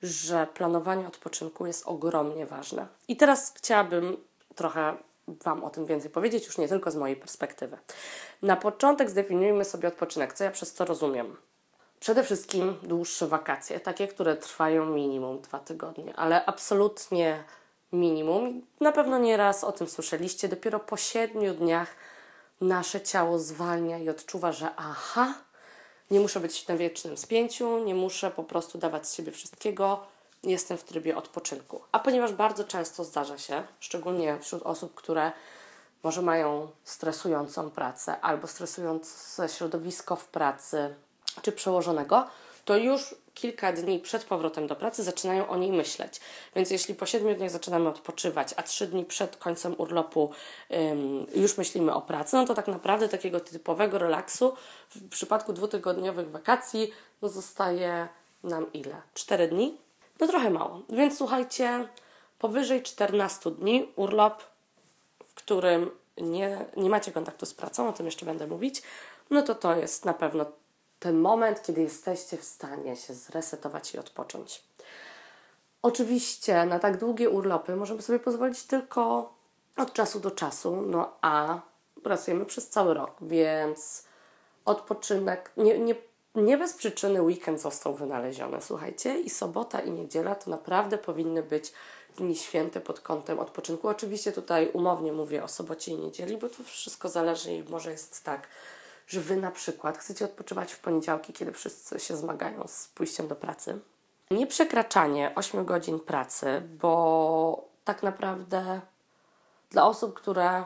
że 0.01 0.47
planowanie 0.53 1.07
odpoczynku 1.07 1.65
jest 1.65 1.87
ogromnie 1.87 2.45
ważne. 2.45 2.87
I 3.07 3.17
teraz 3.17 3.53
chciałabym 3.57 4.17
trochę 4.55 4.97
Wam 5.27 5.63
o 5.63 5.69
tym 5.69 5.85
więcej 5.85 6.11
powiedzieć, 6.11 6.45
już 6.45 6.57
nie 6.57 6.67
tylko 6.67 6.91
z 6.91 6.95
mojej 6.95 7.15
perspektywy. 7.15 7.77
Na 8.41 8.55
początek 8.55 9.09
zdefiniujmy 9.09 9.65
sobie 9.65 9.87
odpoczynek, 9.87 10.33
co 10.33 10.43
ja 10.43 10.51
przez 10.51 10.73
to 10.73 10.85
rozumiem. 10.85 11.37
Przede 11.99 12.23
wszystkim 12.23 12.77
dłuższe 12.83 13.27
wakacje, 13.27 13.79
takie, 13.79 14.07
które 14.07 14.35
trwają 14.35 14.85
minimum 14.85 15.41
dwa 15.41 15.59
tygodnie, 15.59 16.15
ale 16.15 16.45
absolutnie 16.45 17.43
minimum. 17.93 18.61
Na 18.81 18.91
pewno 18.91 19.17
nie 19.17 19.37
raz 19.37 19.63
o 19.63 19.71
tym 19.71 19.87
słyszeliście. 19.87 20.47
Dopiero 20.47 20.79
po 20.79 20.97
siedmiu 20.97 21.53
dniach 21.53 21.95
nasze 22.61 23.01
ciało 23.01 23.39
zwalnia 23.39 23.97
i 23.97 24.09
odczuwa, 24.09 24.51
że 24.51 24.69
aha, 24.75 25.33
nie 26.11 26.19
muszę 26.19 26.39
być 26.39 26.67
na 26.67 26.77
wiecznym 26.77 27.17
spięciu, 27.17 27.83
nie 27.83 27.95
muszę 27.95 28.31
po 28.31 28.43
prostu 28.43 28.77
dawać 28.77 29.07
z 29.07 29.13
siebie 29.13 29.31
wszystkiego, 29.31 29.99
jestem 30.43 30.77
w 30.77 30.83
trybie 30.83 31.17
odpoczynku. 31.17 31.81
A 31.91 31.99
ponieważ 31.99 32.33
bardzo 32.33 32.63
często 32.63 33.03
zdarza 33.03 33.37
się, 33.37 33.63
szczególnie 33.79 34.39
wśród 34.39 34.63
osób, 34.63 34.95
które 34.95 35.31
może 36.03 36.21
mają 36.21 36.67
stresującą 36.83 37.69
pracę 37.69 38.21
albo 38.21 38.47
stresujące 38.47 39.49
środowisko 39.49 40.15
w 40.15 40.27
pracy 40.27 40.95
czy 41.41 41.51
przełożonego, 41.51 42.27
to 42.65 42.77
już 42.77 43.15
kilka 43.37 43.73
dni 43.73 43.99
przed 43.99 44.23
powrotem 44.23 44.67
do 44.67 44.75
pracy 44.75 45.03
zaczynają 45.03 45.47
o 45.47 45.57
niej 45.57 45.71
myśleć. 45.71 46.19
Więc 46.55 46.71
jeśli 46.71 46.95
po 46.95 47.05
siedmiu 47.05 47.35
dniach 47.35 47.49
zaczynamy 47.49 47.89
odpoczywać, 47.89 48.53
a 48.57 48.63
trzy 48.63 48.87
dni 48.87 49.05
przed 49.05 49.37
końcem 49.37 49.75
urlopu 49.77 50.31
już 51.35 51.57
myślimy 51.57 51.93
o 51.93 52.01
pracy, 52.01 52.35
no 52.35 52.45
to 52.45 52.53
tak 52.53 52.67
naprawdę 52.67 53.09
takiego 53.09 53.39
typowego 53.39 53.97
relaksu 53.97 54.53
w 54.89 55.09
przypadku 55.09 55.53
dwutygodniowych 55.53 56.31
wakacji 56.31 56.91
no 57.21 57.29
zostaje 57.29 58.07
nam 58.43 58.73
ile? 58.73 59.01
Cztery 59.13 59.47
dni? 59.47 59.77
No 60.19 60.27
trochę 60.27 60.49
mało. 60.49 60.81
Więc 60.89 61.17
słuchajcie, 61.17 61.87
powyżej 62.39 62.83
14 62.83 63.51
dni 63.51 63.91
urlop, 63.95 64.43
w 65.25 65.33
którym 65.33 65.91
nie, 66.17 66.65
nie 66.77 66.89
macie 66.89 67.11
kontaktu 67.11 67.45
z 67.45 67.53
pracą, 67.53 67.89
o 67.89 67.93
tym 67.93 68.05
jeszcze 68.05 68.25
będę 68.25 68.47
mówić, 68.47 68.81
no 69.29 69.41
to 69.41 69.55
to 69.55 69.75
jest 69.75 70.05
na 70.05 70.13
pewno 70.13 70.45
ten 70.99 71.19
moment, 71.19 71.61
kiedy 71.61 71.81
jesteście 71.81 72.37
w 72.37 72.43
stanie 72.43 72.95
się 72.95 73.13
zresetować 73.13 73.93
i 73.93 73.99
odpocząć. 73.99 74.63
Oczywiście 75.81 76.65
na 76.65 76.79
tak 76.79 76.97
długie 76.97 77.29
urlopy 77.29 77.75
możemy 77.75 78.01
sobie 78.01 78.19
pozwolić 78.19 78.63
tylko 78.63 79.33
od 79.77 79.93
czasu 79.93 80.19
do 80.19 80.31
czasu, 80.31 80.81
no 80.81 81.13
a 81.21 81.59
pracujemy 82.03 82.45
przez 82.45 82.69
cały 82.69 82.93
rok, 82.93 83.11
więc 83.21 84.03
odpoczynek, 84.65 85.51
nie, 85.57 85.79
nie, 85.79 85.95
nie 86.35 86.57
bez 86.57 86.73
przyczyny 86.73 87.21
weekend 87.21 87.61
został 87.61 87.93
wynaleziony, 87.93 88.61
słuchajcie, 88.61 89.19
i 89.19 89.29
sobota 89.29 89.79
i 89.79 89.91
niedziela 89.91 90.35
to 90.35 90.49
naprawdę 90.49 90.97
powinny 90.97 91.43
być 91.43 91.73
dni 92.17 92.35
święte 92.35 92.81
pod 92.81 92.99
kątem 92.99 93.39
odpoczynku. 93.39 93.87
Oczywiście 93.87 94.31
tutaj 94.31 94.69
umownie 94.73 95.13
mówię 95.13 95.43
o 95.43 95.47
sobocie 95.47 95.91
i 95.91 95.97
niedzieli, 95.97 96.37
bo 96.37 96.49
to 96.49 96.63
wszystko 96.63 97.09
zależy 97.09 97.53
i 97.53 97.63
może 97.63 97.91
jest 97.91 98.23
tak, 98.23 98.47
że 99.07 99.21
Wy 99.21 99.37
na 99.37 99.51
przykład 99.51 99.97
chcecie 99.97 100.25
odpoczywać 100.25 100.73
w 100.73 100.79
poniedziałki, 100.79 101.33
kiedy 101.33 101.51
wszyscy 101.51 101.99
się 101.99 102.17
zmagają 102.17 102.67
z 102.67 102.87
pójściem 102.87 103.27
do 103.27 103.35
pracy. 103.35 103.79
Nie 104.31 104.47
przekraczanie 104.47 105.31
8 105.35 105.65
godzin 105.65 105.99
pracy, 105.99 106.61
bo 106.81 107.67
tak 107.83 108.03
naprawdę 108.03 108.81
dla 109.69 109.87
osób, 109.87 110.13
które 110.13 110.63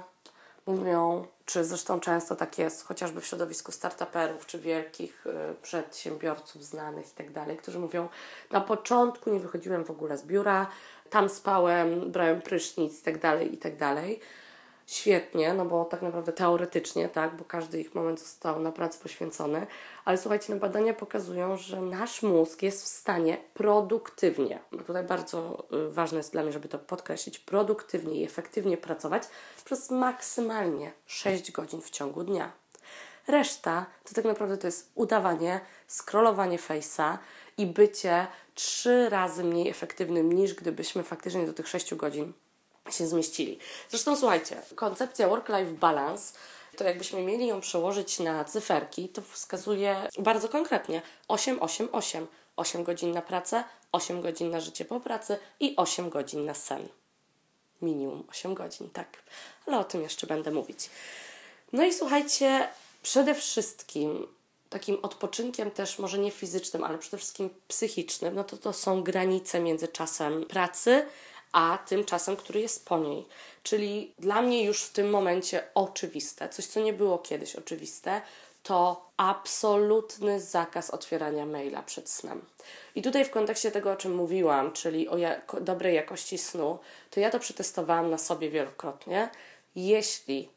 mówią, 0.65 1.27
czy 1.45 1.65
zresztą 1.65 2.00
często 2.00 2.36
tak 2.36 2.57
jest, 2.57 2.86
chociażby 2.86 3.21
w 3.21 3.25
środowisku 3.25 3.71
startuperów, 3.71 4.45
czy 4.45 4.60
wielkich 4.60 5.27
y, 5.27 5.55
przedsiębiorców 5.62 6.63
znanych 6.63 7.07
i 7.07 7.15
tak 7.15 7.31
dalej, 7.31 7.57
którzy 7.57 7.79
mówią, 7.79 8.10
na 8.51 8.62
początku 8.62 9.29
nie 9.29 9.39
wychodziłem 9.39 9.86
w 9.86 9.91
ogóle 9.91 10.17
z 10.17 10.24
biura, 10.24 10.67
tam 11.10 11.29
spałem, 11.29 12.12
brałem 12.12 12.41
prysznic 12.41 13.00
i 13.00 13.03
tak 13.03 13.19
dalej, 13.19 13.53
i 13.53 13.57
tak 13.57 13.77
dalej 13.77 14.19
świetnie, 14.88 15.54
no 15.54 15.66
bo 15.66 15.86
tak 15.86 16.02
naprawdę 16.02 16.34
teoretycznie, 16.34 17.10
tak, 17.10 17.36
bo 17.36 17.46
każdy 17.46 17.80
ich 17.80 17.96
moment 17.96 18.20
został 18.20 18.60
na 18.60 18.72
pracę 18.72 19.00
poświęcony, 19.04 19.68
ale 20.06 20.18
słuchajcie, 20.18 20.54
no 20.54 20.60
badania 20.60 20.94
pokazują, 20.94 21.58
że 21.58 21.82
nasz 21.82 22.24
mózg 22.24 22.62
jest 22.62 22.84
w 22.84 22.88
stanie 22.88 23.38
produktywnie, 23.54 24.60
tutaj 24.88 25.04
bardzo 25.04 25.68
y, 25.88 25.92
ważne 25.92 26.18
jest 26.18 26.32
dla 26.32 26.44
mnie, 26.44 26.52
żeby 26.52 26.68
to 26.68 26.80
podkreślić, 26.80 27.40
produktywnie 27.40 28.16
i 28.16 28.24
efektywnie 28.24 28.78
pracować 28.78 29.24
przez 29.66 29.92
maksymalnie 29.92 30.92
6 31.06 31.52
godzin 31.52 31.82
w 31.82 31.90
ciągu 31.90 32.24
dnia. 32.24 32.52
Reszta 33.28 33.86
to 34.04 34.16
tak 34.16 34.26
naprawdę 34.26 34.58
to 34.58 34.68
jest 34.68 34.92
udawanie, 34.96 35.60
scrollowanie 35.88 36.58
face'a 36.58 37.18
i 37.58 37.66
bycie 37.66 38.28
trzy 38.56 39.10
razy 39.10 39.44
mniej 39.44 39.70
efektywnym 39.70 40.34
niż 40.34 40.54
gdybyśmy 40.54 41.04
faktycznie 41.04 41.46
do 41.46 41.54
tych 41.54 41.68
6 41.68 41.96
godzin 41.96 42.34
się 42.90 43.08
zmieścili. 43.08 43.60
Zresztą 43.90 44.16
słuchajcie, 44.16 44.62
koncepcja 44.76 45.28
work-life 45.28 45.72
balance 45.72 46.34
to 46.78 46.84
jakbyśmy 46.84 47.22
mieli 47.22 47.48
ją 47.48 47.62
przełożyć 47.62 48.20
na 48.20 48.46
cyferki, 48.46 49.10
to 49.10 49.22
wskazuje 49.22 50.08
bardzo 50.20 50.50
konkretnie 50.50 51.02
8, 51.28 51.62
8, 51.62 51.90
8. 51.92 52.28
8 52.56 52.84
godzin 52.84 53.12
na 53.12 53.22
pracę, 53.22 53.64
8 53.92 54.22
godzin 54.22 54.52
na 54.52 54.60
życie 54.60 54.86
po 54.86 55.00
pracy 55.00 55.38
i 55.60 55.76
8 55.78 56.10
godzin 56.10 56.46
na 56.46 56.54
sen. 56.54 56.88
Minimum 57.82 58.24
8 58.30 58.54
godzin, 58.54 58.90
tak. 58.90 59.08
Ale 59.68 59.80
o 59.80 59.84
tym 59.84 60.02
jeszcze 60.02 60.28
będę 60.28 60.52
mówić. 60.52 60.90
No 61.74 61.86
i 61.86 61.94
słuchajcie, 61.94 62.68
przede 63.04 63.36
wszystkim 63.36 64.28
takim 64.70 64.98
odpoczynkiem 65.02 65.72
też, 65.72 66.00
może 66.00 66.18
nie 66.18 66.32
fizycznym, 66.32 66.84
ale 66.84 66.98
przede 66.98 67.18
wszystkim 67.18 67.50
psychicznym, 67.68 68.36
no 68.36 68.44
to 68.44 68.58
to 68.58 68.74
są 68.74 69.04
granice 69.04 69.60
między 69.60 69.88
czasem 69.88 70.46
pracy, 70.46 71.06
a 71.51 71.79
tym 71.88 72.05
czasem, 72.05 72.36
który 72.36 72.60
jest 72.60 72.86
po 72.86 73.00
niej. 73.00 73.25
Czyli 73.63 74.13
dla 74.20 74.41
mnie 74.41 74.63
już 74.63 74.84
w 74.84 74.93
tym 74.93 75.10
momencie 75.10 75.63
oczywiste, 75.75 76.50
coś 76.50 76.65
co 76.65 76.79
nie 76.79 76.93
było 76.93 77.17
kiedyś 77.17 77.55
oczywiste, 77.55 78.22
to 78.63 79.10
absolutny 79.17 80.41
zakaz 80.41 80.89
otwierania 80.89 81.46
maila 81.46 81.84
przed 81.84 82.10
snem. 82.10 82.46
I 82.96 83.01
tutaj 83.01 83.25
w 83.25 83.31
kontekście 83.31 83.72
tego, 83.72 83.91
o 83.91 83.96
czym 83.96 84.15
mówiłam, 84.15 84.72
czyli 84.72 85.10
o 85.10 85.17
dobrej 85.62 85.96
jakości 85.96 86.38
snu, 86.38 86.79
to 87.10 87.20
ja 87.20 87.29
to 87.29 87.39
przetestowałam 87.39 88.10
na 88.10 88.17
sobie 88.17 88.50
wielokrotnie. 88.50 89.29
Jeśli 89.75 90.50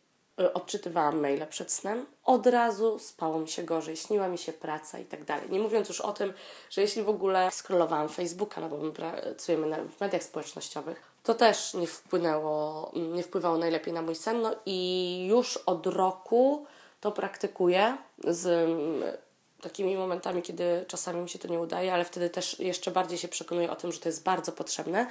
odczytywałam 0.55 1.21
maile 1.21 1.47
przed 1.47 1.73
snem, 1.73 2.07
od 2.25 2.47
razu 2.47 2.99
spało 2.99 3.39
mi 3.39 3.49
się 3.49 3.63
gorzej, 3.63 3.97
śniła 3.97 4.29
mi 4.29 4.39
się 4.39 4.53
praca 4.53 4.99
i 4.99 5.05
tak 5.05 5.25
dalej. 5.25 5.51
Nie 5.51 5.61
mówiąc 5.61 5.89
już 5.89 6.01
o 6.01 6.13
tym, 6.13 6.33
że 6.71 6.81
jeśli 6.81 7.03
w 7.03 7.09
ogóle 7.09 7.51
scrollowałam 7.51 8.09
Facebooka, 8.09 8.61
no 8.61 8.69
bo 8.69 8.77
my 8.77 8.93
pracujemy 8.93 9.89
w 9.89 10.01
mediach 10.01 10.23
społecznościowych, 10.23 11.03
to 11.23 11.35
też 11.35 11.75
nie 11.75 11.87
wpłynęło, 11.87 12.91
nie 12.95 13.23
wpływało 13.23 13.59
najlepiej 13.59 13.95
na 13.95 14.03
mój 14.03 14.15
sen. 14.15 14.43
No 14.43 14.55
i 14.67 15.27
już 15.31 15.57
od 15.57 15.87
roku 15.87 16.67
to 17.01 17.13
praktykuję 17.13 17.97
z 18.25 18.47
mm, 18.47 19.13
takimi 19.61 19.97
momentami, 19.97 20.43
kiedy 20.43 20.85
czasami 20.89 21.21
mi 21.21 21.29
się 21.29 21.39
to 21.39 21.49
nie 21.49 21.61
udaje, 21.61 21.95
ale 21.95 22.05
wtedy 22.05 22.31
też 22.31 22.61
jeszcze 22.61 22.91
bardziej 22.91 23.19
się 23.19 23.29
przekonuję 23.29 23.71
o 23.71 23.77
tym, 23.77 23.93
że 23.93 24.01
to 24.01 24.09
jest 24.09 24.23
bardzo 24.23 24.53
potrzebne. 24.53 25.07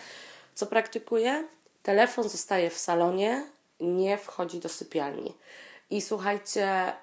Co 0.55 0.65
praktykuję? 0.65 1.47
Telefon 1.83 2.29
zostaje 2.29 2.69
w 2.69 2.77
salonie, 2.77 3.45
nie 3.83 4.17
wchodzi 4.17 4.59
do 4.59 4.69
sypialni. 4.69 5.33
I 5.89 6.01
słuchajcie, 6.01 6.93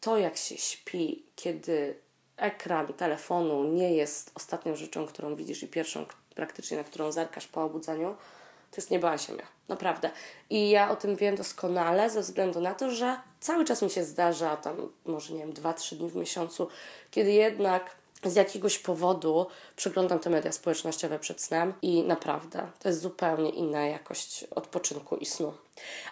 to 0.00 0.18
jak 0.18 0.36
się 0.36 0.56
śpi, 0.56 1.26
kiedy 1.36 2.00
ekran 2.36 2.86
telefonu 2.86 3.64
nie 3.64 3.94
jest 3.94 4.30
ostatnią 4.34 4.76
rzeczą, 4.76 5.06
którą 5.06 5.36
widzisz 5.36 5.62
i 5.62 5.68
pierwszą 5.68 6.06
praktycznie, 6.34 6.76
na 6.76 6.84
którą 6.84 7.12
zerkasz 7.12 7.46
po 7.46 7.62
obudzeniu, 7.62 8.16
to 8.70 8.76
jest 8.76 8.90
nieba 8.90 9.18
ziemia. 9.18 9.46
Naprawdę. 9.68 10.10
I 10.50 10.70
ja 10.70 10.90
o 10.90 10.96
tym 10.96 11.16
wiem 11.16 11.36
doskonale 11.36 12.10
ze 12.10 12.20
względu 12.20 12.60
na 12.60 12.74
to, 12.74 12.90
że 12.90 13.20
cały 13.40 13.64
czas 13.64 13.82
mi 13.82 13.90
się 13.90 14.04
zdarza, 14.04 14.56
tam 14.56 14.92
może 15.04 15.34
nie 15.34 15.40
wiem, 15.40 15.52
dwa, 15.52 15.72
trzy 15.72 15.96
dni 15.96 16.10
w 16.10 16.16
miesiącu, 16.16 16.68
kiedy 17.10 17.32
jednak 17.32 17.96
z 18.24 18.34
jakiegoś 18.34 18.78
powodu 18.78 19.46
przeglądam 19.76 20.18
te 20.18 20.30
media 20.30 20.52
społecznościowe 20.52 21.18
przed 21.18 21.40
snem 21.40 21.74
i 21.82 22.02
naprawdę 22.02 22.70
to 22.78 22.88
jest 22.88 23.00
zupełnie 23.00 23.50
inna 23.50 23.86
jakość 23.86 24.44
odpoczynku 24.44 25.16
i 25.16 25.26
snu. 25.26 25.54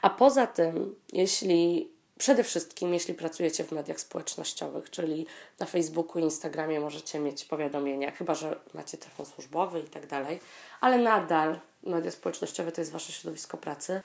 A 0.02 0.10
poza 0.10 0.46
tym, 0.46 0.94
jeśli 1.12 1.88
przede 2.18 2.44
wszystkim, 2.44 2.94
jeśli 2.94 3.14
pracujecie 3.14 3.64
w 3.64 3.72
mediach 3.72 4.00
społecznościowych, 4.00 4.90
czyli 4.90 5.26
na 5.58 5.66
Facebooku, 5.66 6.22
Instagramie 6.22 6.80
możecie 6.80 7.18
mieć 7.18 7.44
powiadomienia, 7.44 8.10
chyba 8.10 8.34
że 8.34 8.60
macie 8.74 8.98
telefon 8.98 9.26
służbowy 9.26 9.80
i 9.80 9.88
tak 9.88 10.06
dalej, 10.06 10.40
ale 10.80 10.98
nadal 10.98 11.60
media 11.82 12.10
społecznościowe 12.10 12.72
to 12.72 12.80
jest 12.80 12.92
wasze 12.92 13.12
środowisko 13.12 13.56
pracy, 13.56 14.02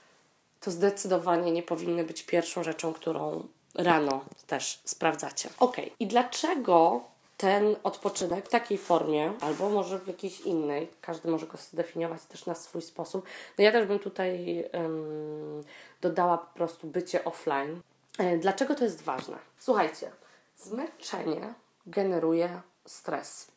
to 0.59 0.71
zdecydowanie 0.71 1.51
nie 1.51 1.63
powinny 1.63 2.03
być 2.03 2.23
pierwszą 2.23 2.63
rzeczą, 2.63 2.93
którą 2.93 3.47
rano 3.75 4.25
też 4.47 4.79
sprawdzacie. 4.85 5.49
Ok, 5.59 5.77
i 5.99 6.07
dlaczego 6.07 7.03
ten 7.39 7.75
odpoczynek 7.83 8.45
w 8.45 8.49
takiej 8.49 8.77
formie, 8.77 9.33
albo 9.41 9.69
może 9.69 9.99
w 9.99 10.07
jakiejś 10.07 10.41
innej, 10.41 10.91
każdy 11.01 11.31
może 11.31 11.47
go 11.47 11.57
zdefiniować 11.57 12.23
też 12.23 12.45
na 12.45 12.55
swój 12.55 12.81
sposób. 12.81 13.25
No 13.57 13.63
ja 13.63 13.71
też 13.71 13.87
bym 13.87 13.99
tutaj 13.99 14.63
um, 14.73 15.63
dodała 16.01 16.37
po 16.37 16.53
prostu 16.53 16.87
bycie 16.87 17.23
offline. 17.23 17.81
E, 18.17 18.37
dlaczego 18.37 18.75
to 18.75 18.83
jest 18.83 19.01
ważne? 19.01 19.37
Słuchajcie, 19.59 20.11
zmęczenie 20.57 21.53
generuje 21.87 22.61
stres. 22.85 23.51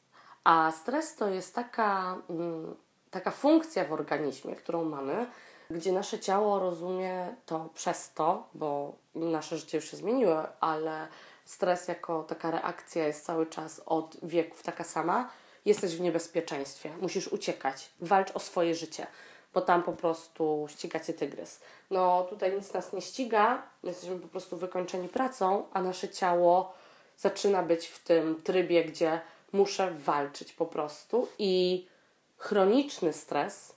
A 0.45 0.73
stres 0.73 1.17
to 1.17 1.29
jest 1.29 1.55
taka, 1.55 2.17
um, 2.29 2.75
taka 3.11 3.31
funkcja 3.31 3.85
w 3.85 3.93
organizmie, 3.93 4.57
którą 4.57 4.85
mamy, 4.85 5.27
gdzie 5.71 5.93
nasze 5.93 6.19
ciało 6.19 6.59
rozumie 6.59 7.37
to 7.47 7.69
przez 7.75 8.13
to, 8.13 8.49
bo 8.55 8.95
nasze 9.15 9.59
życie 9.59 9.79
już 9.79 9.91
się 9.91 9.97
zmieniło, 9.97 10.43
ale 10.61 11.09
stres 11.45 11.89
jako 11.89 12.23
taka 12.23 12.51
reakcja 12.51 13.07
jest 13.07 13.25
cały 13.25 13.47
czas 13.47 13.83
od 13.87 14.17
wieków 14.23 14.63
taka 14.63 14.85
sama, 14.85 15.31
jesteś 15.65 15.97
w 15.97 16.01
niebezpieczeństwie, 16.01 16.91
musisz 17.01 17.29
uciekać, 17.29 17.91
walcz 18.01 18.31
o 18.35 18.39
swoje 18.39 18.75
życie, 18.75 19.07
bo 19.55 19.61
tam 19.61 19.83
po 19.83 19.93
prostu 19.93 20.67
ściga 20.71 21.01
cię 21.01 21.13
tygrys. 21.13 21.61
No 21.91 22.27
tutaj 22.31 22.57
nic 22.57 22.73
nas 22.73 22.93
nie 22.93 23.01
ściga, 23.01 23.63
jesteśmy 23.83 24.21
po 24.21 24.29
prostu 24.29 24.57
wykończeni 24.57 25.09
pracą, 25.09 25.67
a 25.73 25.83
nasze 25.83 26.09
ciało 26.09 26.75
zaczyna 27.19 27.63
być 27.63 27.87
w 27.87 28.05
tym 28.05 28.43
trybie, 28.43 28.85
gdzie 28.85 29.21
muszę 29.53 29.91
walczyć 29.91 30.53
po 30.53 30.67
prostu 30.67 31.29
i 31.39 31.87
chroniczny 32.37 33.13
stres, 33.13 33.75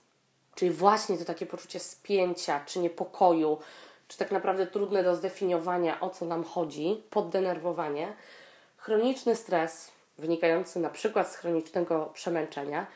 czyli 0.54 0.70
właśnie 0.70 1.18
to 1.18 1.24
takie 1.24 1.46
poczucie 1.46 1.80
spięcia 1.80 2.64
czy 2.66 2.78
niepokoju, 2.78 3.58
czy 4.08 4.18
tak 4.18 4.30
naprawdę 4.30 4.66
trudne 4.66 5.02
do 5.02 5.16
zdefiniowania, 5.16 6.00
o 6.00 6.10
co 6.10 6.24
nam 6.24 6.44
chodzi, 6.44 7.02
poddenerwowanie, 7.10 8.12
chroniczny 8.76 9.36
stres 9.36 9.90
wynikający 10.18 10.78
na 10.80 10.90
przykład 10.90 11.32
z 11.32 11.36
chronicznego 11.36 12.10
przemęczenia 12.14 12.86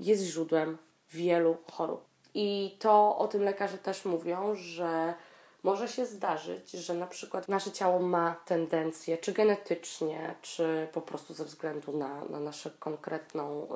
jest 0.00 0.22
źródłem 0.22 0.78
wielu 1.10 1.56
chorób. 1.72 2.04
I 2.34 2.76
to 2.78 3.18
o 3.18 3.28
tym 3.28 3.42
lekarze 3.42 3.78
też 3.78 4.04
mówią, 4.04 4.54
że 4.54 5.14
może 5.62 5.88
się 5.88 6.06
zdarzyć, 6.06 6.70
że 6.70 6.94
na 6.94 7.06
przykład 7.06 7.48
nasze 7.48 7.72
ciało 7.72 7.98
ma 7.98 8.36
tendencję, 8.44 9.18
czy 9.18 9.32
genetycznie, 9.32 10.34
czy 10.42 10.88
po 10.92 11.00
prostu 11.00 11.34
ze 11.34 11.44
względu 11.44 11.98
na, 11.98 12.24
na 12.24 12.40
naszą 12.40 12.70
konkretną 12.78 13.68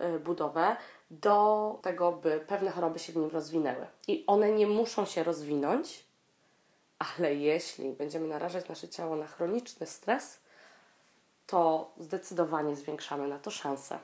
y, 0.00 0.04
y, 0.04 0.18
budowę, 0.18 0.76
do 1.12 1.78
tego, 1.82 2.12
by 2.12 2.44
pewne 2.46 2.70
choroby 2.70 2.98
się 2.98 3.12
w 3.12 3.16
nim 3.16 3.30
rozwinęły. 3.30 3.86
I 4.08 4.24
one 4.26 4.52
nie 4.52 4.66
muszą 4.66 5.04
się 5.04 5.22
rozwinąć, 5.22 6.04
ale 6.98 7.34
jeśli 7.34 7.92
będziemy 7.92 8.28
narażać 8.28 8.68
nasze 8.68 8.88
ciało 8.88 9.16
na 9.16 9.26
chroniczny 9.26 9.86
stres, 9.86 10.40
to 11.46 11.90
zdecydowanie 11.98 12.76
zwiększamy 12.76 13.28
na 13.28 13.38
to 13.38 13.50
szanse. 13.50 13.98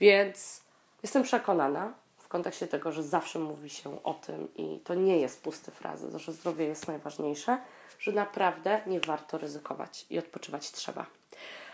Więc 0.00 0.60
jestem 1.02 1.22
przekonana 1.22 1.92
w 2.16 2.28
kontekście 2.28 2.66
tego, 2.66 2.92
że 2.92 3.02
zawsze 3.02 3.38
mówi 3.38 3.70
się 3.70 4.02
o 4.02 4.14
tym 4.14 4.48
i 4.56 4.80
to 4.84 4.94
nie 4.94 5.18
jest 5.18 5.42
puste 5.42 5.72
frazy, 5.72 6.18
że 6.18 6.32
zdrowie 6.32 6.64
jest 6.64 6.88
najważniejsze, 6.88 7.58
że 7.98 8.12
naprawdę 8.12 8.80
nie 8.86 9.00
warto 9.00 9.38
ryzykować 9.38 10.06
i 10.10 10.18
odpoczywać 10.18 10.70
trzeba. 10.70 11.06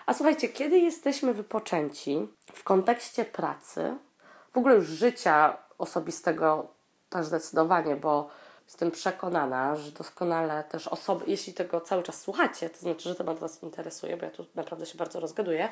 A 0.06 0.14
słuchajcie, 0.14 0.48
kiedy 0.48 0.78
jesteśmy 0.78 1.34
wypoczęci 1.34 2.28
w 2.52 2.64
kontekście 2.64 3.24
pracy, 3.24 3.96
w 4.54 4.58
ogóle 4.58 4.74
już 4.74 4.86
życia 4.86 5.56
osobistego 5.78 6.66
też 7.10 7.26
zdecydowanie, 7.26 7.96
bo 7.96 8.30
jestem 8.66 8.90
przekonana, 8.90 9.76
że 9.76 9.92
doskonale 9.92 10.64
też 10.64 10.88
osoby, 10.88 11.24
jeśli 11.26 11.52
tego 11.54 11.80
cały 11.80 12.02
czas 12.02 12.20
słuchacie, 12.20 12.70
to 12.70 12.78
znaczy, 12.78 13.08
że 13.08 13.14
temat 13.14 13.38
Was 13.38 13.62
interesuje, 13.62 14.16
bo 14.16 14.24
ja 14.24 14.30
tu 14.30 14.46
naprawdę 14.54 14.86
się 14.86 14.98
bardzo 14.98 15.20
rozgaduję. 15.20 15.68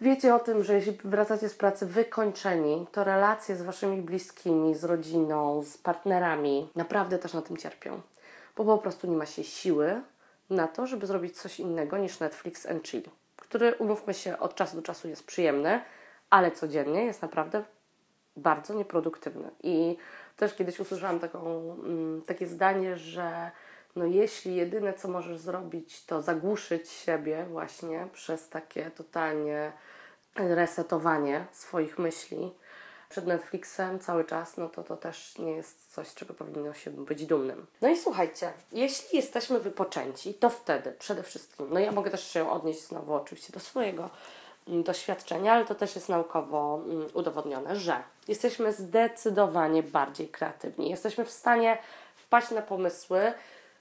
Wiecie 0.00 0.34
o 0.34 0.38
tym, 0.38 0.64
że 0.64 0.74
jeśli 0.74 0.92
wracacie 1.04 1.48
z 1.48 1.54
pracy 1.54 1.86
wykończeni, 1.86 2.86
to 2.92 3.04
relacje 3.04 3.56
z 3.56 3.62
Waszymi 3.62 4.02
bliskimi, 4.02 4.74
z 4.74 4.84
rodziną, 4.84 5.62
z 5.62 5.78
partnerami 5.78 6.68
naprawdę 6.74 7.18
też 7.18 7.32
na 7.32 7.42
tym 7.42 7.56
cierpią. 7.56 8.00
Bo 8.56 8.64
po 8.64 8.78
prostu 8.78 9.06
nie 9.06 9.16
ma 9.16 9.26
się 9.26 9.44
siły 9.44 10.02
na 10.50 10.68
to, 10.68 10.86
żeby 10.86 11.06
zrobić 11.06 11.40
coś 11.40 11.60
innego 11.60 11.98
niż 11.98 12.20
Netflix 12.20 12.66
and 12.66 12.88
chill, 12.88 13.02
który, 13.36 13.74
umówmy 13.74 14.14
się, 14.14 14.38
od 14.38 14.54
czasu 14.54 14.76
do 14.76 14.82
czasu 14.82 15.08
jest 15.08 15.26
przyjemny, 15.26 15.80
ale 16.30 16.50
codziennie 16.50 17.04
jest 17.04 17.22
naprawdę 17.22 17.64
bardzo 18.36 18.74
nieproduktywny. 18.74 19.50
I 19.62 19.96
też 20.36 20.54
kiedyś 20.54 20.80
usłyszałam 20.80 21.20
taką, 21.20 21.72
mm, 21.72 22.22
takie 22.22 22.46
zdanie, 22.46 22.96
że 22.96 23.50
no 23.96 24.04
jeśli 24.04 24.56
jedyne 24.56 24.94
co 24.94 25.08
możesz 25.08 25.38
zrobić 25.38 26.04
to 26.04 26.22
zagłuszyć 26.22 26.90
siebie 26.90 27.46
właśnie 27.50 28.08
przez 28.12 28.48
takie 28.48 28.90
totalnie 28.90 29.72
resetowanie 30.34 31.46
swoich 31.52 31.98
myśli 31.98 32.52
przed 33.08 33.26
Netflixem 33.26 33.98
cały 33.98 34.24
czas, 34.24 34.56
no 34.56 34.68
to 34.68 34.82
to 34.82 34.96
też 34.96 35.38
nie 35.38 35.52
jest 35.52 35.92
coś, 35.94 36.14
czego 36.14 36.34
powinno 36.34 36.72
się 36.72 36.90
być 36.90 37.26
dumnym. 37.26 37.66
No 37.82 37.88
i 37.88 37.96
słuchajcie, 37.96 38.52
jeśli 38.72 39.16
jesteśmy 39.16 39.60
wypoczęci, 39.60 40.34
to 40.34 40.50
wtedy 40.50 40.92
przede 40.98 41.22
wszystkim, 41.22 41.66
no 41.70 41.80
ja 41.80 41.92
mogę 41.92 42.10
też 42.10 42.30
się 42.30 42.50
odnieść 42.50 42.86
znowu 42.86 43.14
oczywiście 43.14 43.52
do 43.52 43.60
swojego 43.60 44.10
Mm, 44.68 44.82
doświadczenia, 44.82 45.52
ale 45.52 45.64
to 45.64 45.74
też 45.74 45.94
jest 45.94 46.08
naukowo 46.08 46.80
mm, 46.84 47.08
udowodnione, 47.14 47.76
że 47.76 48.02
jesteśmy 48.28 48.72
zdecydowanie 48.72 49.82
bardziej 49.82 50.28
kreatywni. 50.28 50.90
Jesteśmy 50.90 51.24
w 51.24 51.30
stanie 51.30 51.78
wpaść 52.16 52.50
na 52.50 52.62
pomysły 52.62 53.32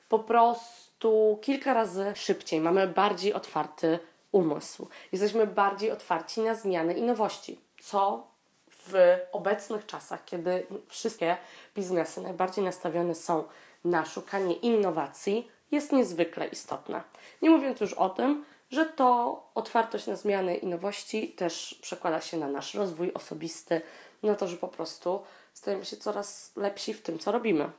po 0.09 0.19
prostu 0.19 1.39
kilka 1.41 1.73
razy 1.73 2.13
szybciej. 2.15 2.61
Mamy 2.61 2.87
bardziej 2.87 3.33
otwarty 3.33 3.99
umysł. 4.31 4.87
Jesteśmy 5.11 5.47
bardziej 5.47 5.91
otwarci 5.91 6.41
na 6.41 6.55
zmiany 6.55 6.93
i 6.93 7.01
nowości, 7.01 7.59
co 7.81 8.27
w 8.69 9.17
obecnych 9.31 9.85
czasach, 9.85 10.25
kiedy 10.25 10.67
wszystkie 10.87 11.37
biznesy 11.75 12.21
najbardziej 12.21 12.63
nastawione 12.63 13.15
są 13.15 13.43
na 13.85 14.05
szukanie 14.05 14.53
innowacji, 14.53 15.51
jest 15.71 15.91
niezwykle 15.91 16.47
istotne. 16.47 17.01
Nie 17.41 17.49
mówiąc 17.49 17.79
już 17.79 17.93
o 17.93 18.09
tym, 18.09 18.45
że 18.71 18.85
to 18.85 19.43
otwartość 19.55 20.07
na 20.07 20.15
zmiany 20.15 20.55
i 20.55 20.67
nowości 20.67 21.29
też 21.29 21.79
przekłada 21.81 22.21
się 22.21 22.37
na 22.37 22.47
nasz 22.47 22.73
rozwój 22.73 23.13
osobisty, 23.13 23.81
na 24.25 24.35
to, 24.35 24.47
że 24.47 24.57
po 24.57 24.67
prostu 24.67 25.23
stajemy 25.53 25.85
się 25.85 25.97
coraz 25.97 26.51
lepsi 26.55 26.93
w 26.93 27.01
tym, 27.01 27.19
co 27.19 27.31
robimy. 27.31 27.69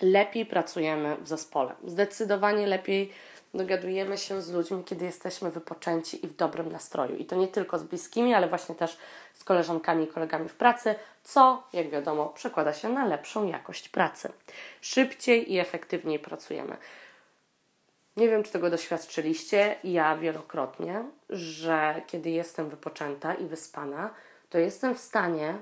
Lepiej 0.00 0.46
pracujemy 0.46 1.16
w 1.16 1.28
zespole. 1.28 1.74
Zdecydowanie 1.84 2.66
lepiej 2.66 3.12
dogadujemy 3.54 4.18
się 4.18 4.42
z 4.42 4.50
ludźmi, 4.50 4.84
kiedy 4.84 5.04
jesteśmy 5.04 5.50
wypoczęci 5.50 6.24
i 6.24 6.28
w 6.28 6.36
dobrym 6.36 6.72
nastroju. 6.72 7.16
I 7.16 7.24
to 7.24 7.36
nie 7.36 7.48
tylko 7.48 7.78
z 7.78 7.82
bliskimi, 7.82 8.34
ale 8.34 8.48
właśnie 8.48 8.74
też 8.74 8.98
z 9.34 9.44
koleżankami 9.44 10.04
i 10.04 10.06
kolegami 10.06 10.48
w 10.48 10.54
pracy, 10.54 10.94
co, 11.24 11.62
jak 11.72 11.90
wiadomo, 11.90 12.26
przekłada 12.26 12.72
się 12.72 12.88
na 12.88 13.06
lepszą 13.06 13.46
jakość 13.46 13.88
pracy. 13.88 14.32
Szybciej 14.80 15.52
i 15.52 15.58
efektywniej 15.58 16.18
pracujemy. 16.18 16.76
Nie 18.16 18.28
wiem, 18.28 18.42
czy 18.42 18.52
tego 18.52 18.70
doświadczyliście, 18.70 19.76
ja 19.84 20.16
wielokrotnie, 20.16 21.04
że 21.30 22.02
kiedy 22.06 22.30
jestem 22.30 22.68
wypoczęta 22.68 23.34
i 23.34 23.46
wyspana, 23.46 24.10
to 24.50 24.58
jestem 24.58 24.94
w 24.94 24.98
stanie 24.98 25.54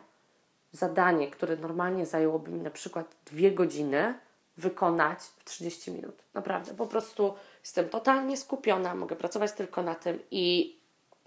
zadanie, 0.75 1.31
które 1.31 1.57
normalnie 1.57 2.07
zajęłoby 2.07 2.51
mi 2.51 2.61
na 2.61 2.71
przykład 2.71 3.15
dwie 3.27 3.53
godziny, 3.53 4.15
wykonać 4.57 5.19
w 5.19 5.45
30 5.45 5.91
minut. 5.91 6.15
Naprawdę, 6.35 6.75
po 6.75 6.87
prostu 6.87 7.35
jestem 7.61 7.89
totalnie 7.89 8.37
skupiona, 8.37 8.95
mogę 8.95 9.17
pracować 9.17 9.53
tylko 9.53 9.83
na 9.83 9.95
tym 9.95 10.19
i 10.31 10.77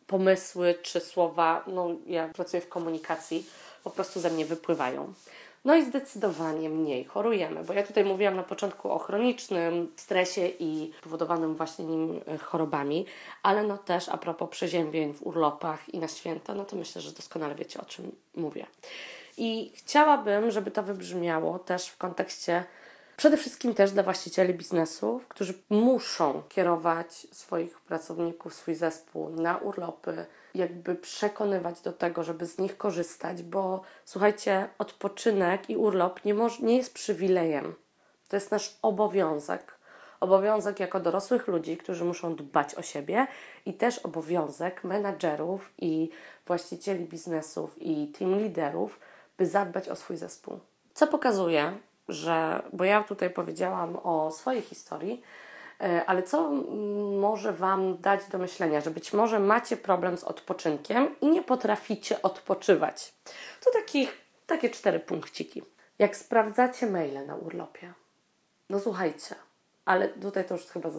pomysły 0.08 0.76
czy 0.82 1.00
słowa, 1.00 1.64
no 1.68 1.90
ja 2.06 2.28
pracuję 2.28 2.62
w 2.62 2.70
komunikacji, 2.70 3.46
po 3.84 3.90
prostu 3.90 4.20
ze 4.20 4.30
mnie 4.30 4.46
wypływają. 4.46 5.14
No 5.66 5.76
i 5.76 5.86
zdecydowanie 5.86 6.70
mniej 6.70 7.06
chorujemy, 7.06 7.64
bo 7.64 7.74
ja 7.74 7.84
tutaj 7.84 8.06
mówiłam 8.06 8.36
na 8.36 8.44
początku 8.44 8.92
o 8.92 9.00
chronicznym 9.00 9.92
stresie 9.96 10.48
i 10.60 10.92
powodowanym 11.04 11.56
właśnie 11.56 11.86
nim 11.86 12.22
e, 12.28 12.38
chorobami, 12.38 13.06
ale 13.44 13.64
no 13.64 13.78
też 13.78 14.10
a 14.10 14.18
propos 14.18 14.50
przeziębień 14.50 15.14
w 15.14 15.28
urlopach 15.28 15.94
i 15.94 16.00
na 16.00 16.08
święta, 16.08 16.54
no 16.54 16.66
to 16.66 16.76
myślę, 16.76 17.02
że 17.02 17.12
doskonale 17.12 17.56
wiecie 17.56 17.82
o 17.82 17.86
czym 17.86 18.12
mówię. 18.36 18.66
I 19.38 19.71
chciałabym, 19.76 20.52
żeby 20.52 20.71
to 20.71 20.84
wybrzmiało 20.84 21.60
też 21.60 21.88
w 21.88 21.97
kontekście 21.97 22.63
przede 23.17 23.38
wszystkim 23.38 23.73
też 23.73 23.91
dla 23.91 24.04
właścicieli 24.04 24.54
biznesów, 24.54 25.28
którzy 25.28 25.54
muszą 25.69 26.43
kierować 26.50 27.28
swoich 27.32 27.80
pracowników, 27.80 28.54
swój 28.54 28.76
zespół 28.76 29.30
na 29.30 29.58
urlopy, 29.58 30.26
jakby 30.56 30.95
przekonywać 30.95 31.82
do 31.82 31.93
tego, 31.93 32.23
żeby 32.23 32.45
z 32.45 32.58
nich 32.58 32.78
korzystać, 32.78 33.43
bo 33.43 33.82
słuchajcie, 34.06 34.69
odpoczynek 34.78 35.69
i 35.69 35.78
urlop 35.78 36.26
nie, 36.26 36.36
nie 36.62 36.78
jest 36.78 36.93
przywilejem. 36.93 37.76
To 38.30 38.36
jest 38.36 38.52
nasz 38.52 38.78
obowiązek. 38.82 39.78
Obowiązek 40.19 40.80
jako 40.80 41.00
dorosłych 41.00 41.47
ludzi, 41.47 41.78
którzy 41.78 42.06
muszą 42.06 42.36
dbać 42.36 42.76
o 42.76 42.82
siebie, 42.82 43.28
i 43.65 43.73
też 43.73 44.00
obowiązek 44.00 44.84
menadżerów 44.84 45.73
i 45.78 46.10
właścicieli 46.47 47.06
biznesów 47.06 47.76
i 47.82 48.08
team 48.08 48.39
liderów, 48.39 49.00
by 49.38 49.45
zadbać 49.45 49.89
o 49.89 49.95
swój 49.95 50.17
zespół. 50.17 50.60
Co 50.93 51.08
pokazuje, 51.08 51.78
że, 52.10 52.62
bo 52.73 52.84
ja 52.84 53.04
tutaj 53.04 53.30
powiedziałam 53.30 53.95
o 54.04 54.32
swojej 54.32 54.62
historii, 54.62 55.21
e, 55.82 56.06
ale 56.06 56.23
co 56.23 56.50
może 57.19 57.54
Wam 57.54 57.97
dać 57.97 58.26
do 58.26 58.38
myślenia, 58.38 58.82
że 58.82 58.91
być 58.91 59.13
może 59.13 59.39
macie 59.39 59.78
problem 59.78 60.17
z 60.17 60.23
odpoczynkiem 60.23 61.15
i 61.21 61.28
nie 61.28 61.43
potraficie 61.43 62.21
odpoczywać? 62.21 63.13
To 63.65 63.71
takich, 63.71 64.17
takie 64.47 64.69
cztery 64.69 65.00
punkciki. 65.00 65.63
Jak 66.00 66.15
sprawdzacie 66.15 66.88
maile 66.88 67.26
na 67.28 67.36
urlopie, 67.36 67.93
no 68.69 68.80
słuchajcie, 68.80 69.36
ale 69.86 70.08
tutaj 70.08 70.45
to 70.45 70.56
już 70.56 70.65
chyba 70.65 70.89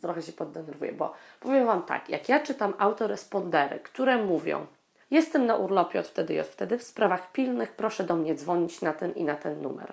trochę 0.00 0.22
się 0.22 0.32
poddenerwuję, 0.32 0.92
bo 0.92 1.12
powiem 1.40 1.66
Wam 1.66 1.82
tak, 1.82 2.08
jak 2.08 2.28
ja 2.28 2.40
czytam 2.40 2.74
autorespondery, 2.78 3.80
które 3.80 4.24
mówią, 4.24 4.66
jestem 5.10 5.46
na 5.46 5.56
urlopie 5.56 6.00
od 6.00 6.06
wtedy 6.06 6.34
i 6.34 6.40
od 6.40 6.46
wtedy, 6.46 6.78
w 6.78 6.82
sprawach 6.82 7.32
pilnych 7.32 7.72
proszę 7.72 8.04
do 8.04 8.16
mnie 8.16 8.34
dzwonić 8.34 8.82
na 8.82 8.92
ten 8.92 9.12
i 9.12 9.24
na 9.24 9.34
ten 9.34 9.62
numer. 9.62 9.92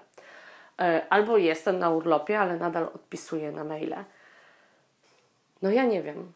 E, 0.79 1.05
albo 1.09 1.37
jestem 1.37 1.79
na 1.79 1.89
urlopie, 1.89 2.39
ale 2.39 2.57
nadal 2.57 2.83
odpisuję 2.83 3.51
na 3.51 3.63
maile. 3.63 4.03
No 5.61 5.71
ja 5.71 5.85
nie 5.85 6.03
wiem. 6.03 6.33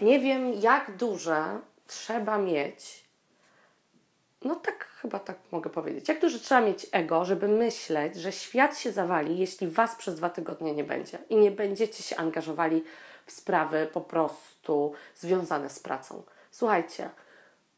Nie 0.00 0.20
wiem, 0.20 0.52
jak 0.52 0.96
duże 0.96 1.60
trzeba 1.86 2.38
mieć. 2.38 3.04
No 4.44 4.54
tak, 4.54 4.84
chyba 4.84 5.18
tak 5.18 5.36
mogę 5.50 5.70
powiedzieć. 5.70 6.08
Jak 6.08 6.20
duże 6.20 6.38
trzeba 6.38 6.60
mieć 6.60 6.86
ego, 6.92 7.24
żeby 7.24 7.48
myśleć, 7.48 8.16
że 8.16 8.32
świat 8.32 8.78
się 8.78 8.92
zawali, 8.92 9.38
jeśli 9.38 9.68
was 9.68 9.96
przez 9.96 10.16
dwa 10.16 10.30
tygodnie 10.30 10.74
nie 10.74 10.84
będzie 10.84 11.18
i 11.28 11.36
nie 11.36 11.50
będziecie 11.50 12.02
się 12.02 12.16
angażowali 12.16 12.84
w 13.26 13.32
sprawy 13.32 13.88
po 13.92 14.00
prostu 14.00 14.92
związane 15.14 15.70
z 15.70 15.80
pracą. 15.80 16.22
Słuchajcie, 16.50 17.10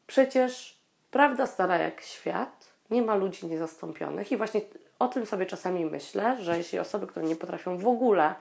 przecież 0.07 0.81
prawda 1.11 1.47
stara 1.47 1.77
jak 1.77 2.01
świat, 2.01 2.67
nie 2.89 3.01
ma 3.01 3.15
ludzi 3.15 3.47
niezastąpionych 3.47 4.31
i 4.31 4.37
właśnie 4.37 4.61
o 4.99 5.07
tym 5.07 5.25
sobie 5.25 5.45
czasami 5.45 5.85
myślę, 5.85 6.37
że 6.41 6.57
jeśli 6.57 6.79
osoby, 6.79 7.07
które 7.07 7.25
nie 7.25 7.35
potrafią 7.35 7.77
w 7.77 7.87
ogóle 7.87 8.35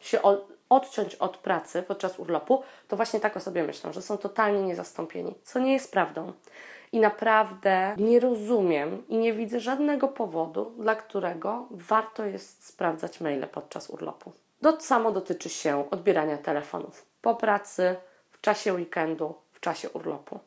się 0.00 0.18
odciąć 0.68 1.14
od 1.14 1.36
pracy 1.36 1.82
podczas 1.82 2.18
urlopu, 2.18 2.62
to 2.88 2.96
właśnie 2.96 3.20
tak 3.20 3.36
o 3.36 3.40
sobie 3.40 3.62
myślą, 3.62 3.92
że 3.92 4.02
są 4.02 4.18
totalnie 4.18 4.62
niezastąpieni, 4.62 5.34
co 5.42 5.58
nie 5.58 5.72
jest 5.72 5.92
prawdą. 5.92 6.32
I 6.92 7.00
naprawdę 7.00 7.94
nie 7.98 8.20
rozumiem 8.20 9.08
i 9.08 9.18
nie 9.18 9.32
widzę 9.32 9.60
żadnego 9.60 10.08
powodu, 10.08 10.72
dla 10.78 10.94
którego 10.94 11.66
warto 11.70 12.24
jest 12.24 12.66
sprawdzać 12.66 13.20
maile 13.20 13.46
podczas 13.46 13.90
urlopu. 13.90 14.32
To 14.62 14.80
samo 14.80 15.12
dotyczy 15.12 15.48
się 15.48 15.90
odbierania 15.90 16.38
telefonów 16.38 17.06
po 17.22 17.34
pracy, 17.34 17.96
w 18.30 18.40
czasie 18.40 18.74
weekendu, 18.74 19.34
w 19.50 19.60
czasie 19.60 19.90
urlopu. 19.90 20.40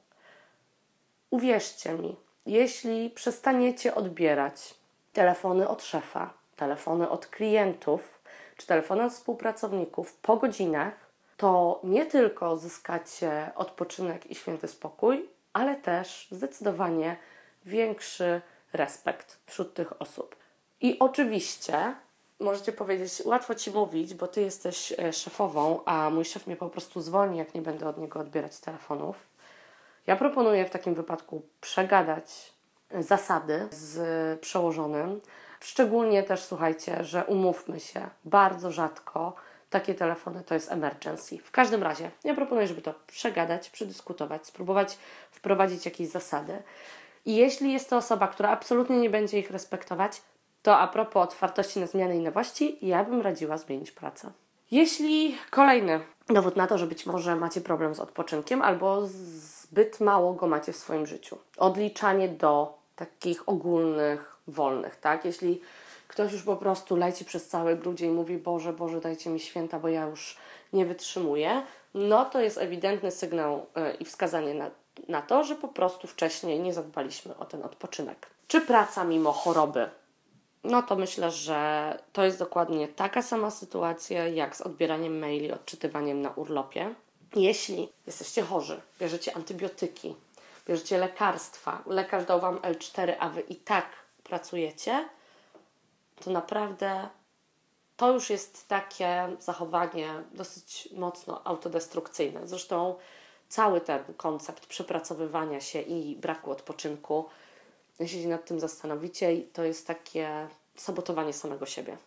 Uwierzcie 1.34 1.94
mi, 1.94 2.16
jeśli 2.46 3.10
przestaniecie 3.10 3.96
odbierać 3.96 4.76
telefony 5.14 5.68
od 5.68 5.84
szefa, 5.84 6.34
telefony 6.56 7.10
od 7.10 7.28
klientów 7.28 8.20
czy 8.58 8.68
telefony 8.68 9.04
od 9.04 9.14
współpracowników 9.14 10.14
po 10.14 10.38
godzinach, 10.38 10.94
to 11.38 11.80
nie 11.84 12.06
tylko 12.06 12.58
zyskacie 12.58 13.52
odpoczynek 13.56 14.32
i 14.32 14.36
święty 14.36 14.68
spokój, 14.68 15.30
ale 15.54 15.76
też 15.76 16.28
zdecydowanie 16.32 17.18
większy 17.66 18.42
respekt 18.74 19.40
wśród 19.46 19.74
tych 19.74 20.02
osób. 20.02 20.36
I 20.82 21.00
oczywiście 21.00 21.96
możecie 22.40 22.72
powiedzieć, 22.72 23.22
łatwo 23.26 23.56
ci 23.56 23.72
mówić, 23.72 24.14
bo 24.14 24.28
ty 24.28 24.42
jesteś 24.42 24.94
e, 25.00 25.14
szefową, 25.14 25.80
a 25.86 26.10
mój 26.10 26.26
szef 26.26 26.48
mnie 26.48 26.56
po 26.56 26.70
prostu 26.70 27.02
zwolni, 27.02 27.38
jak 27.38 27.54
nie 27.54 27.62
będę 27.62 27.88
od 27.88 27.98
niego 27.98 28.20
odbierać 28.20 28.60
telefonów. 28.60 29.33
Ja 30.08 30.16
proponuję 30.16 30.66
w 30.66 30.70
takim 30.70 30.94
wypadku 30.94 31.42
przegadać 31.62 32.54
zasady 33.00 33.68
z 33.72 34.40
przełożonym. 34.40 35.22
Szczególnie 35.60 36.24
też 36.24 36.44
słuchajcie, 36.44 37.04
że 37.04 37.26
umówmy 37.26 37.80
się, 37.80 38.10
bardzo 38.26 38.72
rzadko 38.72 39.36
takie 39.70 39.96
telefony 39.96 40.44
to 40.44 40.54
jest 40.54 40.72
emergency. 40.72 41.38
W 41.38 41.52
każdym 41.52 41.84
razie, 41.84 42.12
ja 42.24 42.36
proponuję, 42.36 42.68
żeby 42.68 42.82
to 42.82 42.94
przegadać, 43.08 43.70
przedyskutować, 43.70 44.48
spróbować 44.48 44.98
wprowadzić 45.32 45.86
jakieś 45.86 46.08
zasady. 46.08 46.64
I 47.26 47.36
jeśli 47.36 47.74
jest 47.74 47.90
to 47.90 47.98
osoba, 47.98 48.28
która 48.28 48.50
absolutnie 48.50 48.98
nie 48.98 49.10
będzie 49.10 49.40
ich 49.40 49.52
respektować, 49.52 50.22
to 50.64 50.78
a 50.78 50.88
propos 50.88 51.24
otwartości 51.24 51.80
na 51.80 51.88
zmiany 51.88 52.16
i 52.16 52.20
nowości, 52.20 52.78
ja 52.82 53.04
bym 53.04 53.22
radziła 53.22 53.58
zmienić 53.58 53.92
pracę. 53.92 54.32
Jeśli 54.72 55.38
kolejny 55.50 56.00
dowód 56.30 56.56
na 56.56 56.68
to, 56.68 56.78
że 56.78 56.88
być 56.88 57.06
może 57.06 57.36
macie 57.36 57.62
problem 57.62 57.96
z 57.96 58.00
odpoczynkiem 58.00 58.62
albo 58.62 59.08
zbyt 59.74 60.00
mało 60.00 60.34
go 60.34 60.48
macie 60.48 60.74
w 60.74 60.78
swoim 60.78 61.06
życiu, 61.06 61.38
odliczanie 61.58 62.30
do 62.30 62.78
takich 62.96 63.50
ogólnych, 63.50 64.38
wolnych, 64.48 64.96
tak? 64.96 65.26
Jeśli 65.26 65.62
ktoś 66.08 66.32
już 66.32 66.44
po 66.44 66.56
prostu 66.56 66.96
leci 66.96 67.26
przez 67.26 67.48
cały 67.48 67.76
grudzień 67.76 68.12
i 68.12 68.14
mówi 68.14 68.38
Boże, 68.38 68.74
Boże, 68.74 69.02
dajcie 69.02 69.30
mi 69.30 69.40
święta, 69.40 69.80
bo 69.80 69.88
ja 69.88 70.06
już 70.06 70.38
nie 70.74 70.86
wytrzymuję, 70.86 71.64
no 71.94 72.26
to 72.26 72.42
jest 72.42 72.58
ewidentny 72.58 73.12
sygnał 73.12 73.66
yy, 73.76 73.94
i 73.94 74.06
wskazanie 74.06 74.54
na, 74.54 74.72
na 75.08 75.22
to, 75.22 75.44
że 75.44 75.56
po 75.56 75.68
prostu 75.68 76.08
wcześniej 76.08 76.60
nie 76.60 76.74
zadbaliśmy 76.74 77.38
o 77.38 77.46
ten 77.46 77.64
odpoczynek. 77.64 78.28
Czy 78.48 78.62
praca 78.62 79.04
mimo 79.04 79.32
choroby? 79.32 79.90
No 80.64 80.84
to 80.84 80.96
myślę, 80.96 81.32
że 81.32 82.00
to 82.14 82.26
jest 82.26 82.40
dokładnie 82.40 82.88
taka 82.88 83.22
sama 83.22 83.52
sytuacja 83.52 84.28
jak 84.28 84.56
z 84.56 84.62
odbieraniem 84.62 85.20
maili, 85.20 85.52
odczytywaniem 85.52 86.22
na 86.22 86.30
urlopie. 86.30 86.96
Jeśli 87.36 87.90
jesteście 88.08 88.42
chorzy, 88.42 88.82
bierzecie 89.00 89.36
antybiotyki, 89.36 90.16
bierzecie 90.68 90.98
lekarstwa, 90.98 91.84
lekarz 91.86 92.26
dał 92.26 92.42
Wam 92.42 92.58
L4, 92.58 93.14
a 93.20 93.30
Wy 93.30 93.42
i 93.42 93.56
tak 93.56 93.86
pracujecie, 94.24 95.10
to 96.24 96.32
naprawdę 96.32 97.10
to 97.98 98.12
już 98.12 98.30
jest 98.30 98.68
takie 98.68 99.28
zachowanie 99.40 100.14
dosyć 100.32 100.90
mocno 100.96 101.42
autodestrukcyjne. 101.44 102.48
Zresztą 102.48 102.96
cały 103.50 103.82
ten 103.82 104.04
koncept 104.18 104.66
przepracowywania 104.66 105.62
się 105.62 105.82
i 105.82 106.16
braku 106.16 106.52
odpoczynku, 106.52 107.26
jeśli 108.00 108.22
się 108.22 108.28
nad 108.28 108.46
tym 108.46 108.60
zastanowicie, 108.60 109.42
to 109.54 109.64
jest 109.64 109.88
takie 109.88 110.48
sabotowanie 110.76 111.34
samego 111.34 111.66
siebie. 111.66 111.98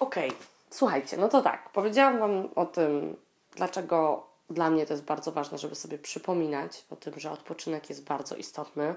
Okej, 0.00 0.28
okay. 0.28 0.40
słuchajcie, 0.70 1.16
no 1.16 1.28
to 1.28 1.42
tak, 1.42 1.70
powiedziałam 1.70 2.18
Wam 2.18 2.48
o 2.54 2.66
tym, 2.66 3.16
dlaczego 3.56 4.26
dla 4.52 4.70
mnie 4.70 4.86
to 4.86 4.92
jest 4.92 5.04
bardzo 5.04 5.32
ważne, 5.32 5.58
żeby 5.58 5.74
sobie 5.74 5.98
przypominać 5.98 6.84
o 6.90 6.96
tym, 6.96 7.12
że 7.16 7.30
odpoczynek 7.30 7.88
jest 7.88 8.04
bardzo 8.04 8.36
istotny. 8.36 8.94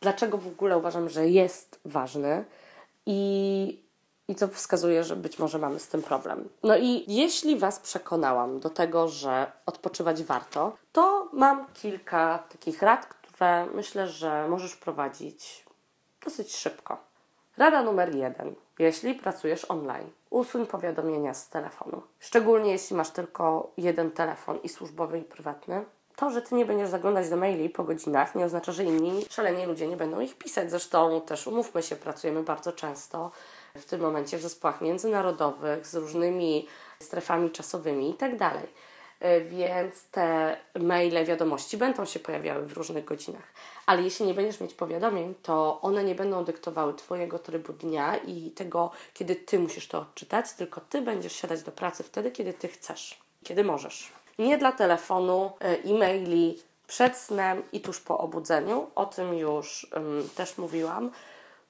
Dlaczego 0.00 0.38
w 0.38 0.46
ogóle 0.46 0.78
uważam, 0.78 1.08
że 1.08 1.28
jest 1.28 1.80
ważny 1.84 2.44
i, 3.06 3.82
i 4.28 4.34
co 4.34 4.48
wskazuje, 4.48 5.04
że 5.04 5.16
być 5.16 5.38
może 5.38 5.58
mamy 5.58 5.78
z 5.80 5.88
tym 5.88 6.02
problem. 6.02 6.48
No 6.62 6.76
i 6.76 7.04
jeśli 7.08 7.58
Was 7.58 7.80
przekonałam 7.80 8.60
do 8.60 8.70
tego, 8.70 9.08
że 9.08 9.52
odpoczywać 9.66 10.22
warto, 10.22 10.76
to 10.92 11.28
mam 11.32 11.66
kilka 11.74 12.38
takich 12.38 12.82
rad, 12.82 13.06
które 13.06 13.66
myślę, 13.74 14.08
że 14.08 14.48
możesz 14.48 14.76
prowadzić 14.76 15.64
dosyć 16.24 16.56
szybko. 16.56 16.98
Rada 17.56 17.82
numer 17.82 18.14
jeden. 18.14 18.54
Jeśli 18.78 19.14
pracujesz 19.14 19.70
online, 19.70 20.10
usuń 20.32 20.66
powiadomienia 20.66 21.34
z 21.34 21.48
telefonu. 21.48 22.02
Szczególnie 22.18 22.72
jeśli 22.72 22.96
masz 22.96 23.10
tylko 23.10 23.72
jeden 23.76 24.10
telefon 24.10 24.58
i 24.62 24.68
służbowy 24.68 25.18
i 25.18 25.22
prywatny. 25.22 25.84
To, 26.16 26.30
że 26.30 26.42
ty 26.42 26.54
nie 26.54 26.66
będziesz 26.66 26.88
zaglądać 26.88 27.30
do 27.30 27.36
maili 27.36 27.68
po 27.68 27.84
godzinach, 27.84 28.34
nie 28.34 28.44
oznacza, 28.44 28.72
że 28.72 28.84
inni 28.84 29.24
szaleni 29.30 29.66
ludzie 29.66 29.86
nie 29.86 29.96
będą 29.96 30.20
ich 30.20 30.38
pisać. 30.38 30.70
Zresztą 30.70 31.20
też 31.20 31.46
umówmy 31.46 31.82
się, 31.82 31.96
pracujemy 31.96 32.42
bardzo 32.42 32.72
często 32.72 33.30
w 33.74 33.84
tym 33.84 34.00
momencie 34.00 34.38
w 34.38 34.42
zespołach 34.42 34.80
międzynarodowych 34.80 35.86
z 35.86 35.94
różnymi 35.94 36.68
strefami 37.00 37.50
czasowymi 37.50 38.10
i 38.10 38.14
tak 38.14 38.36
więc 39.50 40.04
te 40.04 40.56
maile, 40.80 41.24
wiadomości 41.24 41.76
będą 41.76 42.04
się 42.04 42.20
pojawiały 42.20 42.66
w 42.66 42.72
różnych 42.72 43.04
godzinach. 43.04 43.52
Ale 43.86 44.02
jeśli 44.02 44.26
nie 44.26 44.34
będziesz 44.34 44.60
mieć 44.60 44.74
powiadomień, 44.74 45.34
to 45.42 45.80
one 45.82 46.04
nie 46.04 46.14
będą 46.14 46.44
dyktowały 46.44 46.94
Twojego 46.94 47.38
trybu 47.38 47.72
dnia 47.72 48.16
i 48.16 48.50
tego, 48.50 48.90
kiedy 49.14 49.36
Ty 49.36 49.58
musisz 49.58 49.88
to 49.88 49.98
odczytać, 49.98 50.52
tylko 50.52 50.80
Ty 50.80 51.02
będziesz 51.02 51.32
siadać 51.32 51.62
do 51.62 51.72
pracy 51.72 52.02
wtedy, 52.02 52.30
kiedy 52.30 52.52
Ty 52.52 52.68
chcesz, 52.68 53.20
kiedy 53.44 53.64
możesz. 53.64 54.12
Nie 54.38 54.58
dla 54.58 54.72
telefonu, 54.72 55.52
e, 55.60 55.64
e-maili, 55.64 56.58
przed 56.86 57.16
snem 57.16 57.62
i 57.72 57.80
tuż 57.80 58.00
po 58.00 58.18
obudzeniu. 58.18 58.86
O 58.94 59.06
tym 59.06 59.34
już 59.34 59.86
um, 59.94 60.28
też 60.36 60.58
mówiłam. 60.58 61.10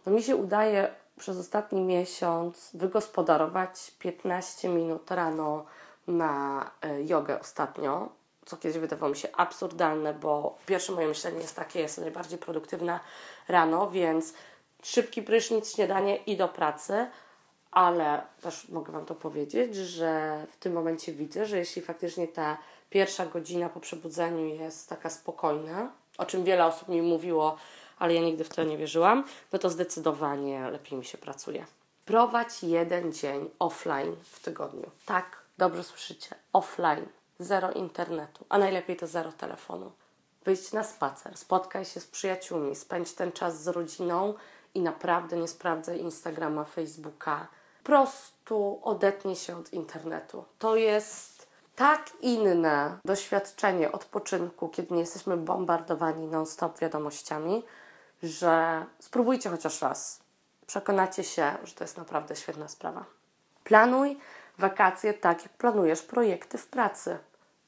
No 0.07 0.12
mi 0.12 0.23
się 0.23 0.37
udaje 0.37 0.95
przez 1.19 1.38
ostatni 1.38 1.81
miesiąc 1.81 2.71
wygospodarować 2.75 3.91
15 3.99 4.69
minut 4.69 5.11
rano 5.11 5.65
na 6.07 6.71
e, 6.83 7.03
jogę 7.03 7.41
ostatnio, 7.41 8.09
co 8.47 8.57
kiedyś 8.57 8.79
wydawało 8.79 9.11
mi 9.11 9.17
się 9.17 9.29
absurdalne, 9.33 10.15
bo 10.15 10.59
pierwsze 10.67 10.93
moje 10.93 11.09
myślenie 11.09 11.41
jest 11.41 11.57
takie, 11.57 11.81
jestem 11.81 12.05
najbardziej 12.05 12.38
produktywna 12.38 13.01
rano, 13.49 13.91
więc 13.91 14.35
szybki 14.83 15.23
prysznic, 15.23 15.75
śniadanie 15.75 16.17
i 16.17 16.37
do 16.37 16.49
pracy, 16.49 17.07
ale 17.71 18.23
też 18.41 18.69
mogę 18.69 18.93
Wam 18.93 19.05
to 19.05 19.15
powiedzieć, 19.15 19.77
że 19.77 20.43
w 20.51 20.57
tym 20.57 20.73
momencie 20.73 21.12
widzę, 21.12 21.47
że 21.47 21.59
jeśli 21.59 21.83
faktycznie 21.83 22.29
ta 22.29 22.59
pierwsza 22.91 23.27
godzina 23.27 23.69
po 23.69 23.81
przebudzeniu 23.81 24.47
jest 24.47 24.88
taka 24.88 25.11
spokojna, 25.11 25.93
o 26.19 26.27
czym 26.27 26.45
wiele 26.45 26.67
osób 26.67 26.88
mi 26.88 27.03
mówiło, 27.03 27.57
ale 27.99 28.15
ja 28.15 28.21
nigdy 28.21 28.45
w 28.45 28.49
to 28.49 28.65
nie 28.65 28.79
wierzyłam, 28.79 29.25
no 29.53 29.59
to 29.59 29.71
zdecydowanie 29.71 30.71
lepiej 30.71 30.99
mi 30.99 31.05
się 31.05 31.19
pracuje. 31.19 31.67
Prowadź 32.05 32.62
jeden 32.62 33.12
dzień 33.12 33.51
offline 33.59 34.17
w 34.23 34.41
tygodniu. 34.41 34.91
Tak, 35.07 35.41
dobrze 35.62 35.85
słyszycie. 35.85 36.35
Offline. 36.53 37.07
Zero 37.38 37.70
internetu, 37.72 38.44
a 38.48 38.59
najlepiej 38.59 38.96
to 38.96 39.07
zero 39.07 39.33
telefonu. 39.33 39.92
Wyjdź 40.44 40.72
na 40.72 40.85
spacer, 40.85 41.37
spotkaj 41.37 41.85
się 41.85 42.01
z 42.01 42.07
przyjaciółmi, 42.07 42.77
spędź 42.77 43.12
ten 43.12 43.33
czas 43.33 43.62
z 43.62 43.68
rodziną 43.68 44.35
i 44.75 44.81
naprawdę 44.81 45.37
nie 45.37 45.48
sprawdzaj 45.48 46.01
Instagrama, 46.01 46.64
Facebooka. 46.64 47.48
Po 47.83 47.87
prostu 47.87 48.81
odetnij 48.83 49.37
się 49.37 49.59
od 49.59 49.72
internetu. 49.72 50.44
To 50.59 50.77
jest 50.77 51.46
tak 51.77 52.11
inne 52.20 52.98
doświadczenie 53.05 53.92
odpoczynku, 53.92 54.68
kiedy 54.68 54.94
nie 54.94 55.01
jesteśmy 55.01 55.37
bombardowani 55.37 56.27
non-stop 56.27 56.79
wiadomościami, 56.79 57.62
że 58.22 58.87
spróbujcie 58.98 59.51
chociaż 59.51 59.83
raz. 59.83 60.20
Przekonacie 60.66 61.25
się, 61.25 61.53
że 61.64 61.75
to 61.75 61.85
jest 61.85 61.96
naprawdę 61.96 62.37
świetna 62.37 62.68
sprawa. 62.68 63.05
Planuj 63.64 64.18
wakacje 64.59 65.15
tak, 65.15 65.43
jak 65.43 65.53
planujesz 65.53 66.03
projekty 66.03 66.59
w 66.59 66.67
pracy. 66.67 67.19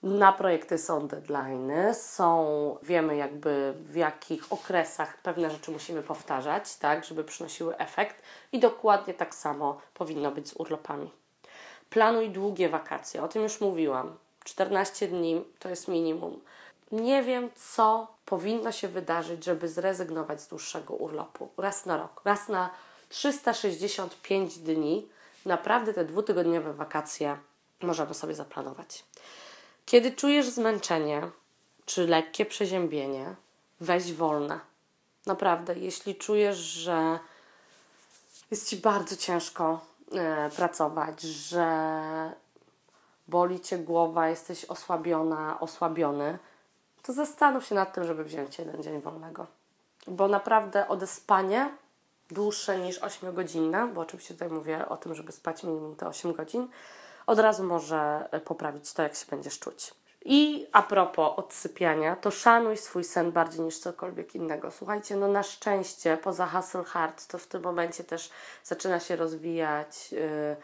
Na 0.02 0.32
projekty 0.32 0.78
są 0.78 1.08
deadlines, 1.08 2.10
są, 2.10 2.78
wiemy 2.82 3.16
jakby 3.16 3.74
w 3.76 3.96
jakich 3.96 4.52
okresach 4.52 5.18
pewne 5.18 5.50
rzeczy 5.50 5.70
musimy 5.70 6.02
powtarzać, 6.02 6.76
tak, 6.76 7.04
żeby 7.04 7.24
przynosiły 7.24 7.76
efekt 7.76 8.22
i 8.52 8.58
dokładnie 8.60 9.14
tak 9.14 9.34
samo 9.34 9.80
powinno 9.94 10.30
być 10.30 10.48
z 10.48 10.56
urlopami. 10.56 11.10
Planuj 11.90 12.30
długie 12.30 12.68
wakacje, 12.68 13.22
o 13.22 13.28
tym 13.28 13.42
już 13.42 13.60
mówiłam. 13.60 14.16
14 14.44 15.08
dni 15.08 15.44
to 15.58 15.68
jest 15.68 15.88
minimum. 15.88 16.40
Nie 16.92 17.22
wiem, 17.22 17.50
co 17.54 18.06
powinno 18.24 18.72
się 18.72 18.88
wydarzyć, 18.88 19.44
żeby 19.44 19.68
zrezygnować 19.68 20.40
z 20.40 20.48
dłuższego 20.48 20.94
urlopu. 20.94 21.48
Raz 21.56 21.86
na 21.86 21.96
rok, 21.96 22.20
raz 22.24 22.48
na 22.48 22.70
365 23.08 24.58
dni. 24.58 25.08
Naprawdę 25.44 25.94
te 25.94 26.04
dwutygodniowe 26.04 26.72
wakacje 26.72 27.38
możemy 27.82 28.14
sobie 28.14 28.34
zaplanować. 28.34 29.04
Kiedy 29.86 30.12
czujesz 30.12 30.46
zmęczenie 30.46 31.30
czy 31.84 32.06
lekkie 32.06 32.46
przeziębienie, 32.46 33.34
weź 33.80 34.12
wolne. 34.12 34.60
Naprawdę, 35.26 35.78
jeśli 35.78 36.14
czujesz, 36.14 36.56
że 36.56 37.18
jest 38.50 38.68
ci 38.68 38.76
bardzo 38.76 39.16
ciężko 39.16 39.80
e, 40.12 40.50
pracować, 40.50 41.20
że 41.22 41.66
boli 43.28 43.60
cię 43.60 43.78
głowa, 43.78 44.28
jesteś 44.28 44.64
osłabiona, 44.64 45.60
osłabiony, 45.60 46.38
to 47.02 47.12
zastanów 47.12 47.66
się 47.66 47.74
nad 47.74 47.94
tym, 47.94 48.04
żeby 48.04 48.24
wziąć 48.24 48.58
jeden 48.58 48.82
dzień 48.82 49.00
wolnego. 49.00 49.46
Bo 50.06 50.28
naprawdę 50.28 50.88
odespanie 50.88 51.70
dłuższe 52.30 52.78
niż 52.78 53.00
8-godzinne, 53.00 53.92
bo 53.92 54.00
oczywiście 54.00 54.34
tutaj 54.34 54.48
mówię 54.48 54.88
o 54.88 54.96
tym, 54.96 55.14
żeby 55.14 55.32
spać 55.32 55.62
minimum 55.62 55.96
te 55.96 56.08
8 56.08 56.32
godzin, 56.32 56.68
od 57.26 57.38
razu 57.38 57.64
może 57.64 58.28
poprawić 58.44 58.92
to, 58.92 59.02
jak 59.02 59.14
się 59.14 59.26
będziesz 59.30 59.58
czuć. 59.58 59.94
I 60.24 60.66
a 60.72 60.82
propos 60.82 61.32
odsypiania, 61.36 62.16
to 62.16 62.30
szanuj 62.30 62.76
swój 62.76 63.04
sen 63.04 63.32
bardziej 63.32 63.60
niż 63.60 63.78
cokolwiek 63.78 64.34
innego. 64.34 64.70
Słuchajcie, 64.70 65.16
no 65.16 65.28
na 65.28 65.42
szczęście 65.42 66.16
poza 66.16 66.46
Hustle 66.46 66.84
Hard 66.84 67.26
to 67.26 67.38
w 67.38 67.46
tym 67.46 67.62
momencie 67.62 68.04
też 68.04 68.30
zaczyna 68.62 69.00
się 69.00 69.16
rozwijać 69.16 70.12
yy, 70.12 70.56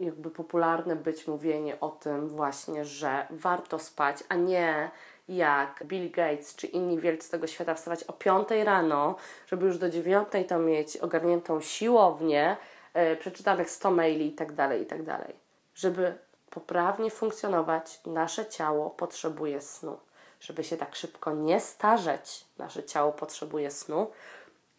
jakby 0.00 0.30
popularne 0.30 0.96
być 0.96 1.26
mówienie 1.26 1.80
o 1.80 1.88
tym 1.88 2.28
właśnie, 2.28 2.84
że 2.84 3.26
warto 3.30 3.78
spać, 3.78 4.16
a 4.28 4.34
nie 4.34 4.90
jak 5.36 5.84
Bill 5.84 6.10
Gates 6.10 6.56
czy 6.56 6.66
inni 6.66 7.00
wielcy 7.00 7.30
tego 7.30 7.46
świata 7.46 7.74
wstawać 7.74 8.04
o 8.04 8.12
5 8.12 8.48
rano, 8.64 9.16
żeby 9.46 9.66
już 9.66 9.78
do 9.78 9.90
9 9.90 10.28
to 10.48 10.58
mieć 10.58 10.96
ogarniętą 10.96 11.60
siłownię, 11.60 12.56
yy, 12.94 13.16
przeczytanych 13.16 13.70
100 13.70 13.90
maili 13.90 14.26
i 14.26 14.32
tak 14.32 14.52
dalej, 14.52 14.82
i 14.82 14.86
tak. 14.86 15.00
Żeby 15.74 16.18
poprawnie 16.50 17.10
funkcjonować, 17.10 18.00
nasze 18.06 18.46
ciało 18.46 18.90
potrzebuje 18.90 19.60
snu. 19.60 19.98
Żeby 20.40 20.64
się 20.64 20.76
tak 20.76 20.96
szybko 20.96 21.34
nie 21.34 21.60
starzeć, 21.60 22.44
nasze 22.58 22.84
ciało 22.84 23.12
potrzebuje 23.12 23.70
snu. 23.70 24.10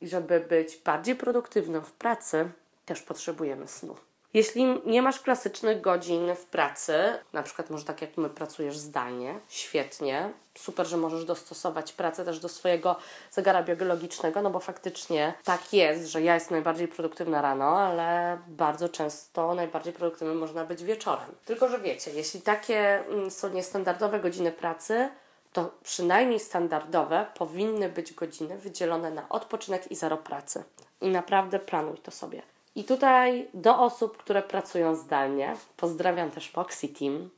I 0.01 0.07
żeby 0.07 0.39
być 0.39 0.77
bardziej 0.77 1.15
produktywnym 1.15 1.81
w 1.81 1.91
pracy, 1.91 2.51
też 2.85 3.01
potrzebujemy 3.01 3.67
snu. 3.67 3.95
Jeśli 4.33 4.81
nie 4.85 5.01
masz 5.01 5.19
klasycznych 5.19 5.81
godzin 5.81 6.35
w 6.35 6.45
pracy, 6.45 6.93
na 7.33 7.43
przykład 7.43 7.69
może 7.69 7.85
tak 7.85 8.01
jak 8.01 8.17
my 8.17 8.29
pracujesz 8.29 8.77
zdalnie, 8.77 9.39
świetnie, 9.49 10.29
super, 10.55 10.87
że 10.87 10.97
możesz 10.97 11.25
dostosować 11.25 11.93
pracę 11.93 12.25
też 12.25 12.39
do 12.39 12.49
swojego 12.49 12.95
zegara 13.31 13.63
biologicznego, 13.63 14.41
no 14.41 14.49
bo 14.49 14.59
faktycznie 14.59 15.33
tak 15.43 15.73
jest, 15.73 16.07
że 16.07 16.21
ja 16.21 16.33
jestem 16.33 16.55
najbardziej 16.55 16.87
produktywna 16.87 17.41
rano, 17.41 17.79
ale 17.79 18.37
bardzo 18.47 18.89
często 18.89 19.55
najbardziej 19.55 19.93
produktywnym 19.93 20.37
można 20.37 20.65
być 20.65 20.83
wieczorem. 20.83 21.35
Tylko, 21.45 21.69
że 21.69 21.79
wiecie, 21.79 22.11
jeśli 22.11 22.41
takie 22.41 23.05
mm, 23.05 23.31
są 23.31 23.49
niestandardowe 23.49 24.19
godziny 24.19 24.51
pracy, 24.51 25.09
to 25.53 25.71
przynajmniej 25.83 26.39
standardowe 26.39 27.25
powinny 27.35 27.89
być 27.89 28.13
godziny 28.13 28.57
wydzielone 28.57 29.11
na 29.11 29.29
odpoczynek 29.29 29.91
i 29.91 29.95
zero 29.95 30.17
pracy. 30.17 30.63
I 31.01 31.07
naprawdę 31.07 31.59
planuj 31.59 31.97
to 31.97 32.11
sobie. 32.11 32.41
I 32.75 32.83
tutaj 32.83 33.47
do 33.53 33.79
osób, 33.79 34.17
które 34.17 34.43
pracują 34.43 34.95
zdalnie, 34.95 35.55
pozdrawiam 35.77 36.31
też 36.31 36.53
Moxie 36.53 36.89
Team, 36.89 37.29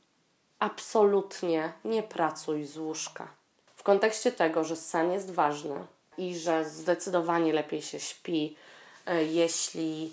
absolutnie 0.58 1.72
nie 1.84 2.02
pracuj 2.02 2.64
z 2.64 2.76
łóżka. 2.76 3.28
W 3.76 3.82
kontekście 3.82 4.32
tego, 4.32 4.64
że 4.64 4.76
sen 4.76 5.12
jest 5.12 5.30
ważny 5.30 5.86
i 6.18 6.38
że 6.38 6.64
zdecydowanie 6.64 7.52
lepiej 7.52 7.82
się 7.82 8.00
śpi, 8.00 8.56
e, 9.06 9.24
jeśli, 9.24 10.12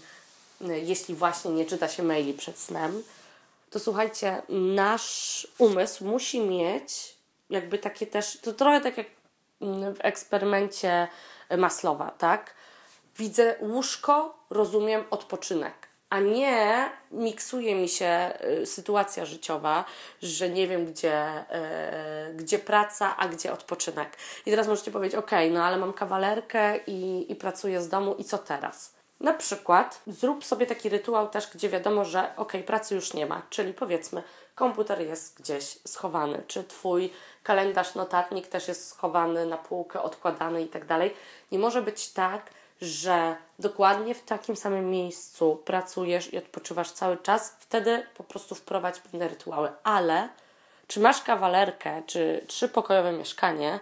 e, 0.61 0.79
jeśli 0.79 1.15
właśnie 1.15 1.51
nie 1.51 1.65
czyta 1.65 1.87
się 1.87 2.03
maili 2.03 2.33
przed 2.33 2.59
snem, 2.59 3.03
to 3.69 3.79
słuchajcie, 3.79 4.41
nasz 4.49 5.47
umysł 5.57 6.05
musi 6.05 6.39
mieć 6.39 7.15
jakby 7.49 7.77
takie 7.77 8.07
też, 8.07 8.39
to 8.41 8.53
trochę 8.53 8.81
tak 8.81 8.97
jak 8.97 9.07
w 9.95 9.97
eksperymencie 9.99 11.07
Maslowa, 11.57 12.11
tak? 12.11 12.53
Widzę 13.17 13.55
łóżko, 13.59 14.37
rozumiem 14.49 15.03
odpoczynek. 15.11 15.73
A 16.09 16.19
nie 16.19 16.89
miksuje 17.11 17.75
mi 17.75 17.89
się 17.89 18.33
y, 18.61 18.65
sytuacja 18.65 19.25
życiowa, 19.25 19.85
że 20.21 20.49
nie 20.49 20.67
wiem, 20.67 20.85
gdzie, 20.85 21.39
y, 21.39 22.33
gdzie 22.33 22.59
praca, 22.59 23.17
a 23.17 23.27
gdzie 23.27 23.53
odpoczynek. 23.53 24.17
I 24.45 24.49
teraz 24.49 24.67
możecie 24.67 24.91
powiedzieć, 24.91 25.19
ok, 25.19 25.31
no 25.51 25.63
ale 25.63 25.77
mam 25.77 25.93
kawalerkę 25.93 26.77
i, 26.77 27.31
i 27.31 27.35
pracuję 27.35 27.81
z 27.81 27.89
domu, 27.89 28.15
i 28.15 28.23
co 28.23 28.37
teraz? 28.37 28.93
Na 29.19 29.33
przykład 29.33 30.01
zrób 30.07 30.45
sobie 30.45 30.65
taki 30.65 30.89
rytuał 30.89 31.29
też, 31.29 31.47
gdzie 31.53 31.69
wiadomo, 31.69 32.05
że 32.05 32.35
ok, 32.37 32.53
pracy 32.65 32.95
już 32.95 33.13
nie 33.13 33.25
ma, 33.25 33.41
czyli 33.49 33.73
powiedzmy, 33.73 34.23
komputer 34.55 35.01
jest 35.01 35.41
gdzieś 35.41 35.63
schowany, 35.87 36.43
czy 36.47 36.63
twój 36.63 37.13
kalendarz, 37.43 37.95
notatnik 37.95 38.47
też 38.47 38.67
jest 38.67 38.89
schowany 38.89 39.45
na 39.45 39.57
półkę, 39.57 40.01
odkładany 40.01 40.61
i 40.61 40.67
tak 40.67 40.85
dalej. 40.85 41.13
Nie 41.51 41.59
może 41.59 41.81
być 41.81 42.11
tak, 42.11 42.49
że 42.81 43.35
dokładnie 43.59 44.15
w 44.15 44.23
takim 44.23 44.55
samym 44.55 44.89
miejscu 44.89 45.61
pracujesz 45.65 46.33
i 46.33 46.37
odpoczywasz 46.37 46.91
cały 46.91 47.17
czas, 47.17 47.55
wtedy 47.59 48.05
po 48.17 48.23
prostu 48.23 48.55
wprowadź 48.55 48.99
pewne 48.99 49.27
rytuały. 49.27 49.69
Ale 49.83 50.29
czy 50.87 50.99
masz 50.99 51.21
kawalerkę, 51.21 52.03
czy 52.05 52.45
trzypokojowe 52.47 53.11
mieszkanie, 53.11 53.79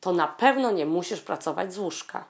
to 0.00 0.12
na 0.12 0.28
pewno 0.28 0.70
nie 0.70 0.86
musisz 0.86 1.20
pracować 1.20 1.74
z 1.74 1.78
łóżka. 1.78 2.24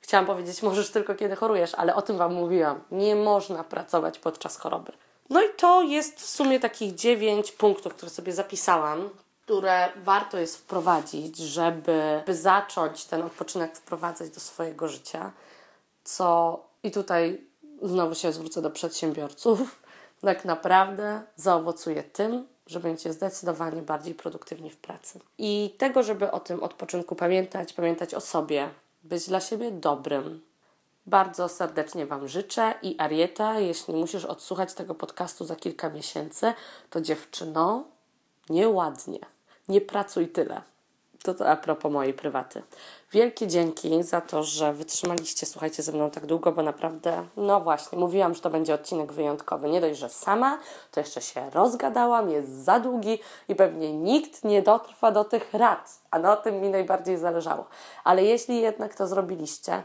Chciałam 0.00 0.26
powiedzieć, 0.26 0.62
możesz 0.62 0.90
tylko 0.90 1.14
kiedy 1.14 1.36
chorujesz, 1.36 1.74
ale 1.74 1.94
o 1.94 2.02
tym 2.02 2.18
Wam 2.18 2.34
mówiłam. 2.34 2.80
Nie 2.90 3.16
można 3.16 3.64
pracować 3.64 4.18
podczas 4.18 4.56
choroby. 4.56 4.92
No 5.30 5.42
i 5.42 5.48
to 5.56 5.82
jest 5.82 6.20
w 6.20 6.26
sumie 6.26 6.60
takich 6.60 6.94
dziewięć 6.94 7.52
punktów, 7.52 7.94
które 7.94 8.10
sobie 8.10 8.32
zapisałam, 8.32 9.10
które 9.44 9.88
warto 9.96 10.38
jest 10.38 10.56
wprowadzić, 10.56 11.36
żeby 11.36 12.22
zacząć 12.28 13.04
ten 13.04 13.22
odpoczynek 13.22 13.76
wprowadzać 13.76 14.30
do 14.30 14.40
swojego 14.40 14.88
życia. 14.88 15.32
Co 16.04 16.60
i 16.82 16.90
tutaj 16.90 17.40
znowu 17.82 18.14
się 18.14 18.32
zwrócę 18.32 18.62
do 18.62 18.70
przedsiębiorców, 18.70 19.82
tak 20.20 20.44
naprawdę 20.44 21.22
zaowocuje 21.36 22.02
tym, 22.02 22.48
że 22.66 22.80
będziecie 22.80 23.12
zdecydowanie 23.12 23.82
bardziej 23.82 24.14
produktywni 24.14 24.70
w 24.70 24.76
pracy. 24.76 25.20
I 25.38 25.74
tego, 25.78 26.02
żeby 26.02 26.30
o 26.30 26.40
tym 26.40 26.62
odpoczynku 26.62 27.14
pamiętać, 27.14 27.72
pamiętać 27.72 28.14
o 28.14 28.20
sobie, 28.20 28.70
być 29.02 29.28
dla 29.28 29.40
siebie 29.40 29.70
dobrym. 29.70 30.42
Bardzo 31.06 31.48
serdecznie 31.48 32.06
Wam 32.06 32.28
życzę 32.28 32.74
i 32.82 32.96
Arieta, 32.98 33.58
jeśli 33.58 33.94
musisz 33.94 34.24
odsłuchać 34.24 34.74
tego 34.74 34.94
podcastu 34.94 35.44
za 35.44 35.56
kilka 35.56 35.90
miesięcy, 35.90 36.52
to 36.90 37.00
dziewczyno, 37.00 37.84
nieładnie. 38.48 39.33
Nie 39.68 39.80
pracuj 39.80 40.28
tyle. 40.28 40.62
To, 41.22 41.34
to 41.34 41.48
a 41.48 41.56
propos 41.56 41.92
mojej 41.92 42.14
prywaty. 42.14 42.62
Wielkie 43.12 43.46
dzięki 43.46 44.02
za 44.02 44.20
to, 44.20 44.42
że 44.42 44.72
wytrzymaliście, 44.72 45.46
słuchajcie 45.46 45.82
ze 45.82 45.92
mną 45.92 46.10
tak 46.10 46.26
długo, 46.26 46.52
bo 46.52 46.62
naprawdę, 46.62 47.26
no 47.36 47.60
właśnie, 47.60 47.98
mówiłam, 47.98 48.34
że 48.34 48.40
to 48.40 48.50
będzie 48.50 48.74
odcinek 48.74 49.12
wyjątkowy. 49.12 49.68
Nie 49.68 49.80
dość, 49.80 49.98
że 49.98 50.08
sama, 50.08 50.58
to 50.90 51.00
jeszcze 51.00 51.20
się 51.20 51.50
rozgadałam, 51.50 52.30
jest 52.30 52.64
za 52.64 52.80
długi 52.80 53.18
i 53.48 53.54
pewnie 53.54 53.92
nikt 53.92 54.44
nie 54.44 54.62
dotrwa 54.62 55.12
do 55.12 55.24
tych 55.24 55.54
rad, 55.54 56.00
a 56.10 56.18
na 56.18 56.36
tym 56.36 56.60
mi 56.60 56.68
najbardziej 56.68 57.18
zależało. 57.18 57.64
Ale 58.04 58.24
jeśli 58.24 58.60
jednak 58.60 58.94
to 58.94 59.06
zrobiliście 59.06 59.82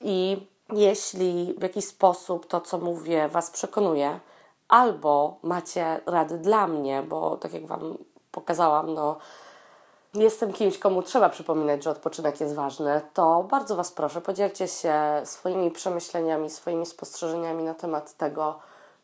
i 0.00 0.46
jeśli 0.72 1.54
w 1.58 1.62
jakiś 1.62 1.84
sposób 1.84 2.46
to, 2.46 2.60
co 2.60 2.78
mówię, 2.78 3.28
Was 3.28 3.50
przekonuje, 3.50 4.20
albo 4.68 5.38
macie 5.42 6.00
rady 6.06 6.38
dla 6.38 6.66
mnie, 6.66 7.02
bo 7.02 7.36
tak 7.36 7.54
jak 7.54 7.66
Wam 7.66 7.98
pokazałam, 8.36 8.94
no 8.94 9.16
jestem 10.14 10.52
kimś, 10.52 10.78
komu 10.78 11.02
trzeba 11.02 11.28
przypominać, 11.28 11.84
że 11.84 11.90
odpoczynek 11.90 12.40
jest 12.40 12.54
ważny, 12.54 13.00
to 13.14 13.42
bardzo 13.50 13.76
Was 13.76 13.92
proszę, 13.92 14.20
podzielcie 14.20 14.68
się 14.68 14.94
swoimi 15.24 15.70
przemyśleniami, 15.70 16.50
swoimi 16.50 16.86
spostrzeżeniami 16.86 17.64
na 17.64 17.74
temat 17.74 18.16
tego, 18.16 18.58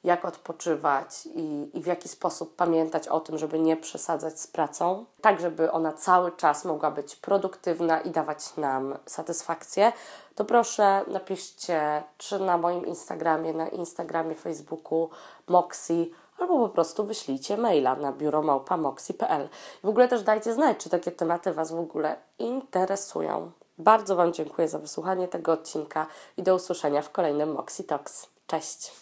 jak 0.04 0.24
odpoczywać 0.24 1.26
i, 1.26 1.70
i 1.74 1.82
w 1.82 1.86
jaki 1.86 2.08
sposób 2.08 2.56
pamiętać 2.56 3.08
o 3.08 3.20
tym, 3.20 3.38
żeby 3.38 3.58
nie 3.58 3.76
przesadzać 3.76 4.40
z 4.40 4.46
pracą, 4.46 5.04
tak 5.20 5.40
żeby 5.40 5.72
ona 5.72 5.92
cały 5.92 6.32
czas 6.32 6.64
mogła 6.64 6.90
być 6.90 7.16
produktywna 7.16 8.00
i 8.00 8.10
dawać 8.10 8.56
nam 8.56 8.98
satysfakcję, 9.06 9.92
to 10.34 10.44
proszę 10.44 11.04
napiszcie 11.06 12.02
czy 12.18 12.38
na 12.38 12.58
moim 12.58 12.86
Instagramie, 12.86 13.52
na 13.52 13.68
Instagramie, 13.68 14.34
Facebooku 14.34 15.10
Moxie, 15.48 16.06
albo 16.38 16.58
po 16.58 16.68
prostu 16.68 17.04
wyślijcie 17.04 17.56
maila 17.56 17.96
na 17.96 18.12
biuromałpamoxi.pl. 18.12 19.48
W 19.82 19.88
ogóle 19.88 20.08
też 20.08 20.22
dajcie 20.22 20.54
znać, 20.54 20.76
czy 20.76 20.90
takie 20.90 21.12
tematy 21.12 21.52
Was 21.52 21.72
w 21.72 21.78
ogóle 21.78 22.16
interesują. 22.38 23.50
Bardzo 23.78 24.16
Wam 24.16 24.32
dziękuję 24.32 24.68
za 24.68 24.78
wysłuchanie 24.78 25.28
tego 25.28 25.52
odcinka 25.52 26.06
i 26.36 26.42
do 26.42 26.54
usłyszenia 26.54 27.02
w 27.02 27.10
kolejnym 27.10 27.52
Moxie 27.52 27.84
Talks. 27.84 28.26
Cześć! 28.46 28.92